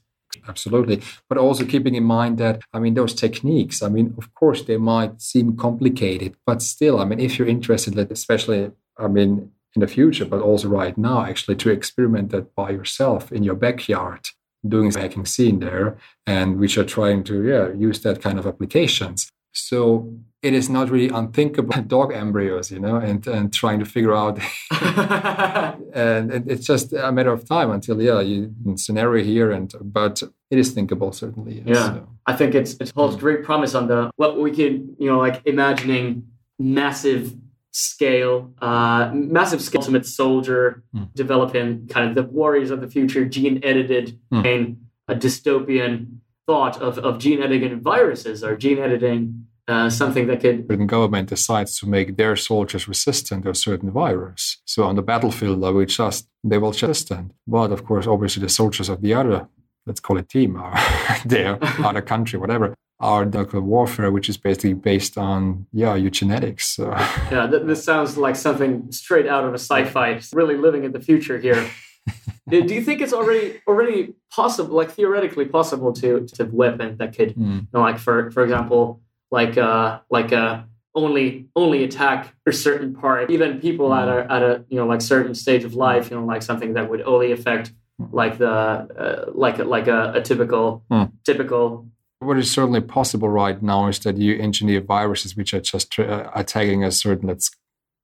Absolutely. 0.47 1.01
But 1.29 1.37
also 1.37 1.65
keeping 1.65 1.95
in 1.95 2.03
mind 2.03 2.37
that, 2.39 2.61
I 2.73 2.79
mean, 2.79 2.93
those 2.93 3.13
techniques, 3.13 3.81
I 3.81 3.89
mean, 3.89 4.13
of 4.17 4.33
course, 4.33 4.63
they 4.63 4.77
might 4.77 5.21
seem 5.21 5.55
complicated, 5.55 6.35
but 6.45 6.61
still, 6.61 6.99
I 6.99 7.05
mean, 7.05 7.19
if 7.19 7.37
you're 7.37 7.47
interested, 7.47 7.97
especially, 8.11 8.71
I 8.97 9.07
mean, 9.07 9.51
in 9.75 9.81
the 9.81 9.87
future, 9.87 10.25
but 10.25 10.41
also 10.41 10.67
right 10.69 10.97
now, 10.97 11.25
actually, 11.25 11.55
to 11.57 11.69
experiment 11.69 12.31
that 12.31 12.55
by 12.55 12.69
yourself 12.71 13.31
in 13.31 13.43
your 13.43 13.55
backyard, 13.55 14.27
doing 14.67 14.91
hacking 14.91 15.25
scene 15.25 15.59
there, 15.59 15.97
and 16.25 16.59
which 16.59 16.77
are 16.77 16.85
trying 16.85 17.23
to, 17.25 17.43
yeah, 17.45 17.71
use 17.73 18.01
that 18.01 18.21
kind 18.21 18.39
of 18.39 18.47
applications. 18.47 19.31
So 19.53 20.13
it 20.45 20.53
is 20.53 20.69
not 20.69 20.91
really 20.91 21.09
unthinkable 21.09 21.81
dog 21.87 22.13
embryos, 22.13 22.69
you 22.69 22.79
know, 22.79 22.97
and, 22.97 23.25
and 23.25 23.51
trying 23.51 23.79
to 23.79 23.85
figure 23.85 24.13
out. 24.13 24.39
and 25.93 26.31
it's 26.51 26.67
just 26.67 26.93
a 26.93 27.11
matter 27.11 27.31
of 27.31 27.49
time 27.49 27.71
until, 27.71 27.99
yeah, 27.99 28.21
you 28.21 28.53
scenario 28.75 29.23
here, 29.23 29.51
and 29.51 29.73
but 29.81 30.21
it 30.51 30.59
is 30.59 30.71
thinkable 30.71 31.11
certainly. 31.11 31.63
Yes, 31.65 31.77
yeah, 31.77 31.93
so. 31.95 32.07
I 32.27 32.35
think 32.35 32.53
it's 32.53 32.73
it 32.75 32.91
holds 32.95 33.15
great 33.15 33.43
promise 33.43 33.73
on 33.73 33.87
the 33.87 34.11
what 34.17 34.39
we 34.39 34.51
could, 34.51 34.95
you 34.99 35.09
know, 35.09 35.17
like 35.17 35.41
imagining 35.45 36.27
massive 36.59 37.33
scale, 37.71 38.53
uh, 38.61 39.09
massive 39.13 39.61
scale 39.61 39.81
ultimate 39.81 40.05
soldier, 40.05 40.83
mm. 40.95 41.11
developing 41.15 41.87
kind 41.87 42.07
of 42.07 42.13
the 42.13 42.23
warriors 42.23 42.69
of 42.69 42.81
the 42.81 42.87
future, 42.87 43.25
gene 43.25 43.59
edited, 43.63 44.19
mm. 44.31 44.77
a 45.07 45.15
dystopian 45.15 46.19
thought 46.45 46.79
of, 46.79 46.99
of 46.99 47.17
gene 47.17 47.41
editing 47.41 47.81
viruses 47.81 48.43
or 48.43 48.55
gene 48.55 48.77
editing 48.77 49.47
uh, 49.67 49.89
something 49.89 50.27
that 50.27 50.41
could. 50.41 50.67
The 50.67 50.77
government 50.77 51.29
decides 51.29 51.79
to 51.79 51.87
make 51.87 52.17
their 52.17 52.35
soldiers 52.35 52.87
resistant 52.87 53.43
to 53.43 53.49
a 53.49 53.55
certain 53.55 53.91
virus. 53.91 54.57
So 54.65 54.83
on 54.83 54.95
the 54.95 55.01
battlefield, 55.01 55.61
they 55.61 55.71
will 55.71 55.85
just 55.85 56.27
they 56.43 56.57
will 56.57 56.71
just 56.71 56.89
resistant. 56.89 57.31
But 57.47 57.71
of 57.71 57.85
course, 57.85 58.07
obviously, 58.07 58.41
the 58.43 58.49
soldiers 58.49 58.89
of 58.89 59.01
the 59.01 59.13
other, 59.13 59.47
let's 59.85 59.99
call 59.99 60.17
it 60.17 60.29
team, 60.29 60.61
or 60.61 60.73
their 61.25 61.57
other 61.85 62.01
country, 62.01 62.39
whatever, 62.39 62.75
are 62.99 63.25
nuclear 63.25 63.61
warfare, 63.61 64.11
which 64.11 64.29
is 64.29 64.37
basically 64.37 64.73
based 64.73 65.17
on 65.17 65.65
yeah 65.71 65.97
eugenetics. 65.97 66.61
So. 66.61 66.91
Yeah, 67.31 67.47
th- 67.47 67.63
this 67.63 67.83
sounds 67.83 68.17
like 68.17 68.35
something 68.35 68.91
straight 68.91 69.27
out 69.27 69.43
of 69.45 69.51
a 69.51 69.59
sci-fi. 69.59 70.09
It's 70.09 70.33
Really 70.33 70.57
living 70.57 70.83
in 70.83 70.91
the 70.91 70.99
future 70.99 71.39
here. 71.39 71.67
do 72.49 72.59
you 72.59 72.81
think 72.81 73.01
it's 73.01 73.13
already 73.13 73.59
already 73.67 74.13
possible, 74.29 74.75
like 74.75 74.91
theoretically 74.91 75.45
possible, 75.45 75.91
to 75.93 76.27
to 76.35 76.45
weapon 76.45 76.97
that 76.97 77.17
could, 77.17 77.35
mm. 77.35 77.61
you 77.61 77.67
know, 77.73 77.81
like 77.81 77.97
for 77.97 78.29
for 78.31 78.43
example, 78.43 79.01
like 79.31 79.57
uh 79.57 79.99
like 80.09 80.31
uh 80.31 80.63
only 80.93 81.47
only 81.55 81.83
attack 81.83 82.33
a 82.47 82.53
certain 82.53 82.95
part, 82.95 83.29
even 83.29 83.59
people 83.59 83.89
mm. 83.89 84.01
at 84.01 84.07
a 84.07 84.31
at 84.31 84.43
a 84.43 84.65
you 84.69 84.77
know 84.77 84.87
like 84.87 85.01
certain 85.01 85.35
stage 85.35 85.63
of 85.63 85.73
life, 85.73 86.09
you 86.09 86.17
know, 86.17 86.25
like 86.25 86.41
something 86.41 86.73
that 86.73 86.89
would 86.89 87.01
only 87.01 87.31
affect 87.31 87.71
like 88.11 88.37
the 88.37 88.49
uh, 88.49 89.31
like 89.33 89.57
like 89.59 89.87
a, 89.87 90.13
a 90.13 90.21
typical 90.21 90.83
mm. 90.91 91.11
typical 91.25 91.87
what 92.19 92.37
is 92.37 92.49
certainly 92.49 92.81
possible 92.81 93.29
right 93.29 93.61
now 93.61 93.87
is 93.87 93.99
that 93.99 94.17
you 94.17 94.39
engineer 94.39 94.81
viruses 94.81 95.35
which 95.35 95.53
are 95.53 95.61
just 95.61 95.99
uh, 95.99 96.29
attacking 96.35 96.83
a 96.83 96.91
certain 96.91 97.27
let's 97.27 97.51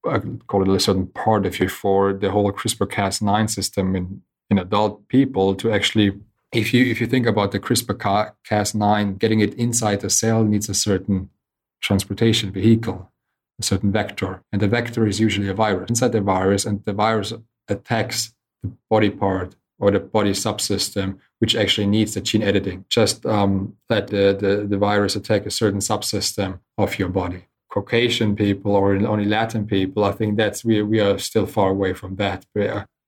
uh, 0.08 0.20
call 0.46 0.62
it 0.62 0.68
a 0.68 0.80
certain 0.80 1.06
part 1.06 1.46
of 1.46 1.58
you 1.60 1.68
for 1.68 2.12
the 2.12 2.30
whole 2.30 2.50
CRISPR 2.52 2.88
Cas9 2.88 3.50
system 3.50 3.94
in 3.96 4.22
in 4.50 4.58
adult 4.58 5.08
people 5.08 5.54
to 5.54 5.72
actually 5.72 6.12
if 6.52 6.74
you 6.74 6.84
if 6.84 7.00
you 7.00 7.06
think 7.06 7.26
about 7.26 7.52
the 7.52 7.60
CRISPR 7.60 8.32
Cas9 8.48 9.18
getting 9.18 9.40
it 9.40 9.54
inside 9.54 10.00
the 10.00 10.10
cell 10.10 10.44
needs 10.44 10.68
a 10.68 10.74
certain 10.74 11.30
transportation 11.80 12.52
vehicle 12.52 13.10
a 13.58 13.62
certain 13.62 13.90
vector 13.90 14.42
and 14.52 14.60
the 14.60 14.68
vector 14.68 15.06
is 15.06 15.20
usually 15.20 15.48
a 15.48 15.54
virus. 15.54 15.88
Inside 15.88 16.12
the 16.12 16.20
virus 16.20 16.64
and 16.64 16.84
the 16.84 16.92
virus 16.92 17.32
attacks 17.68 18.34
the 18.62 18.72
body 18.90 19.10
part 19.10 19.56
or 19.78 19.90
the 19.90 20.00
body 20.00 20.32
subsystem 20.32 21.18
which 21.38 21.56
actually 21.56 21.86
needs 21.86 22.14
the 22.14 22.20
gene 22.20 22.42
editing. 22.42 22.84
Just 22.88 23.26
um, 23.26 23.76
let 23.90 24.08
the, 24.08 24.36
the, 24.38 24.66
the 24.68 24.78
virus 24.78 25.16
attack 25.16 25.44
a 25.44 25.50
certain 25.50 25.80
subsystem 25.80 26.60
of 26.78 26.98
your 26.98 27.08
body. 27.08 27.46
Caucasian 27.70 28.36
people 28.36 28.76
or 28.76 28.94
only 28.94 29.24
latin 29.24 29.66
people 29.66 30.04
i 30.04 30.12
think 30.12 30.36
that's 30.36 30.62
we, 30.62 30.82
we 30.82 31.00
are 31.00 31.16
still 31.18 31.46
far 31.46 31.70
away 31.70 31.94
from 31.94 32.16
that 32.16 32.44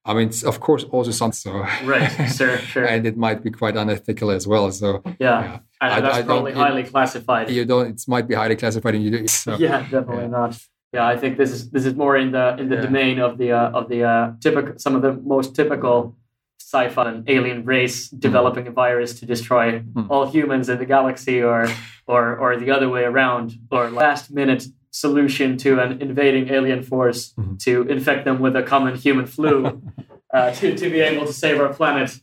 I 0.07 0.13
mean, 0.13 0.29
it's 0.29 0.43
of 0.45 0.61
course 0.61 0.85
also 0.85 1.11
something 1.11 1.35
so 1.35 1.53
right, 1.85 2.11
sure, 2.31 2.59
sure, 2.73 2.85
and 2.85 3.07
it 3.07 3.17
might 3.17 3.43
be 3.43 3.51
quite 3.51 3.75
unethical 3.77 4.31
as 4.31 4.47
well. 4.47 4.71
So 4.71 5.03
yeah, 5.05 5.15
yeah. 5.19 5.59
and 5.81 6.05
that's 6.05 6.19
I 6.19 6.23
probably 6.23 6.53
highly 6.53 6.83
it, 6.83 6.91
classified. 6.91 7.51
You 7.51 7.65
don't. 7.65 7.89
It 7.89 8.03
might 8.07 8.29
be 8.29 8.35
highly 8.35 8.57
classified, 8.57 8.95
and 8.97 9.05
you 9.05 9.11
do. 9.11 9.27
So, 9.29 9.57
yeah, 9.59 9.81
definitely 9.81 10.25
yeah. 10.25 10.27
not. 10.27 10.59
Yeah, 10.93 11.07
I 11.07 11.17
think 11.17 11.39
this 11.39 11.51
is 11.51 11.71
this 11.71 11.87
is 11.87 11.95
more 11.95 12.19
in 12.19 12.33
the 12.33 12.55
in 12.59 12.69
the 12.69 12.77
yeah. 12.77 12.83
domain 12.83 13.19
of 13.19 13.39
the 13.39 13.53
uh, 13.53 13.71
of 13.71 13.89
the 13.89 14.05
uh, 14.05 14.33
typical 14.41 14.79
some 14.79 14.95
of 14.95 15.01
the 15.01 15.13
most 15.13 15.57
typical 15.57 16.17
sci-fi 16.61 17.09
and 17.09 17.29
alien 17.29 17.65
race 17.65 18.11
mm. 18.11 18.21
developing 18.21 18.67
a 18.67 18.71
virus 18.71 19.19
to 19.21 19.27
destroy 19.27 19.81
mm. 19.81 20.07
all 20.11 20.27
humans 20.31 20.69
in 20.69 20.79
the 20.79 20.87
galaxy, 20.87 21.43
or 21.43 21.67
or 22.07 22.37
or 22.37 22.59
the 22.59 22.71
other 22.71 22.91
way 22.91 23.05
around, 23.05 23.59
or 23.71 23.91
last 23.91 24.31
minute 24.31 24.67
solution 24.95 25.57
to 25.57 25.81
an 25.81 26.01
invading 26.01 26.49
alien 26.51 26.81
force 26.81 27.35
mm-hmm. 27.37 27.57
to 27.57 27.83
infect 27.89 28.25
them 28.25 28.39
with 28.39 28.55
a 28.55 28.63
common 28.63 28.95
human 28.95 29.27
flu 29.27 29.83
uh, 30.35 30.53
to, 30.53 30.77
to 30.77 30.89
be 30.89 31.01
able 31.01 31.27
to 31.27 31.33
save 31.33 31.61
our 31.61 31.75
planet 31.75 32.21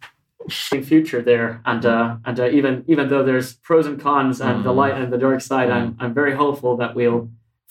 in 0.72 0.82
future 0.82 1.22
there 1.22 1.62
and 1.66 1.86
uh, 1.86 2.16
and 2.26 2.40
uh, 2.40 2.48
even 2.50 2.84
even 2.88 3.10
though 3.10 3.24
there's 3.24 3.56
pros 3.58 3.86
and 3.86 4.00
cons 4.00 4.40
and 4.40 4.56
mm-hmm. 4.56 4.64
the 4.64 4.74
light 4.74 4.96
and 4.96 5.12
the 5.12 5.18
dark 5.18 5.42
side 5.42 5.68
mm-hmm. 5.68 6.00
I'm, 6.00 6.08
I'm 6.08 6.14
very 6.14 6.34
hopeful 6.34 6.78
that 6.78 6.96
we'll 6.96 7.30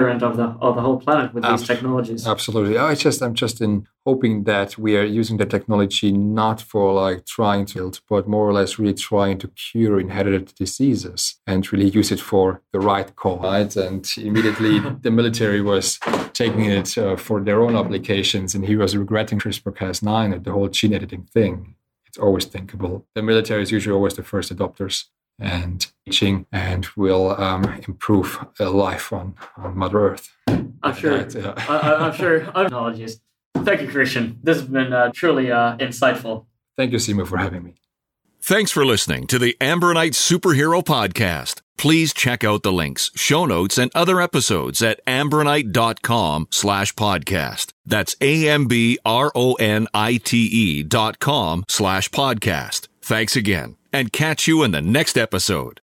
of 0.08 0.36
the 0.36 0.44
of 0.60 0.74
the 0.76 0.80
whole 0.80 0.98
planet 0.98 1.34
with 1.34 1.44
these 1.44 1.66
technologies. 1.66 2.26
Absolutely. 2.26 2.78
I 2.78 2.94
just 2.94 3.22
I'm 3.22 3.34
just 3.34 3.60
in 3.60 3.86
hoping 4.06 4.44
that 4.44 4.78
we 4.78 4.96
are 4.96 5.04
using 5.04 5.36
the 5.36 5.46
technology 5.46 6.10
not 6.12 6.60
for 6.60 6.92
like 6.92 7.26
trying 7.26 7.66
to 7.66 7.74
build, 7.78 8.00
but 8.08 8.28
more 8.28 8.48
or 8.48 8.52
less 8.52 8.78
really 8.78 8.94
trying 8.94 9.38
to 9.38 9.48
cure 9.48 10.00
inherited 10.00 10.54
diseases 10.54 11.36
and 11.46 11.70
really 11.72 11.88
use 11.88 12.10
it 12.10 12.20
for 12.20 12.62
the 12.72 12.80
right 12.80 13.14
cause. 13.16 13.42
Right? 13.42 13.76
And 13.76 14.06
immediately 14.16 14.78
the 15.02 15.10
military 15.10 15.60
was 15.60 15.98
taking 16.32 16.64
it 16.64 16.96
uh, 16.96 17.16
for 17.16 17.40
their 17.40 17.62
own 17.62 17.76
applications, 17.76 18.54
and 18.54 18.64
he 18.64 18.76
was 18.76 18.96
regretting 18.96 19.38
CRISPR-Cas9 19.38 20.34
and 20.34 20.44
the 20.44 20.52
whole 20.52 20.68
gene 20.68 20.94
editing 20.94 21.24
thing. 21.24 21.74
It's 22.06 22.18
always 22.18 22.44
thinkable. 22.44 23.06
The 23.14 23.22
military 23.22 23.62
is 23.62 23.70
usually 23.70 23.94
always 23.94 24.14
the 24.14 24.24
first 24.24 24.54
adopters 24.54 25.04
and 25.40 25.87
teaching 26.05 26.46
and 26.53 26.87
will 26.96 27.31
um, 27.40 27.64
improve 27.88 28.44
life 28.59 29.12
on, 29.12 29.35
on 29.57 29.76
Mother 29.76 30.11
Earth. 30.11 30.29
I'm 30.83 30.94
sure. 30.94 31.24
That, 31.24 31.35
yeah. 31.35 31.55
I, 31.68 32.07
am 32.09 32.14
sure. 32.14 32.42
Apologies. 32.55 33.20
Thank 33.57 33.83
you, 33.83 33.88
Christian. 33.88 34.38
This 34.42 34.59
has 34.59 34.66
been 34.66 34.92
uh, 34.92 35.11
truly 35.14 35.50
uh, 35.50 35.76
insightful. 35.79 36.46
Thank 36.76 36.92
you, 36.92 36.98
Simo, 36.98 37.26
for 37.26 37.37
having 37.37 37.64
me. 37.64 37.74
Thanks 38.42 38.70
for 38.70 38.87
listening 38.87 39.26
to 39.26 39.38
the 39.38 39.55
Ambronite 39.61 40.14
Superhero 40.14 40.83
Podcast. 40.83 41.61
Please 41.76 42.14
check 42.14 42.42
out 42.42 42.62
the 42.62 42.72
links, 42.72 43.11
show 43.14 43.44
notes, 43.46 43.76
and 43.79 43.90
other 43.94 44.20
episodes 44.20 44.83
at 44.83 45.05
ambronite.com 45.07 46.48
slash 46.50 46.94
podcast. 46.94 47.72
That's 47.85 48.16
A-M-B-R-O-N-I-T-E 48.20 49.03
dot 50.85 51.18
com 51.18 51.64
slash 51.68 52.11
podcast. 52.11 52.88
Thanks 53.03 53.37
again 53.37 53.76
and 53.92 54.12
catch 54.12 54.46
you 54.46 54.62
in 54.62 54.70
the 54.70 54.81
next 54.81 55.18
episode. 55.18 55.81